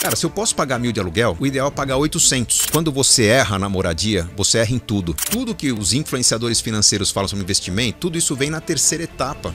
Cara, 0.00 0.14
se 0.14 0.24
eu 0.24 0.30
posso 0.30 0.54
pagar 0.54 0.78
mil 0.78 0.92
de 0.92 1.00
aluguel, 1.00 1.36
o 1.40 1.46
ideal 1.46 1.66
é 1.66 1.70
pagar 1.72 1.96
800. 1.96 2.66
Quando 2.70 2.92
você 2.92 3.24
erra 3.24 3.58
na 3.58 3.68
moradia, 3.68 4.30
você 4.36 4.58
erra 4.58 4.72
em 4.72 4.78
tudo. 4.78 5.12
Tudo 5.12 5.56
que 5.56 5.72
os 5.72 5.92
influenciadores 5.92 6.60
financeiros 6.60 7.10
falam 7.10 7.26
sobre 7.26 7.42
investimento, 7.42 7.98
tudo 7.98 8.16
isso 8.16 8.36
vem 8.36 8.48
na 8.48 8.60
terceira 8.60 9.02
etapa. 9.02 9.52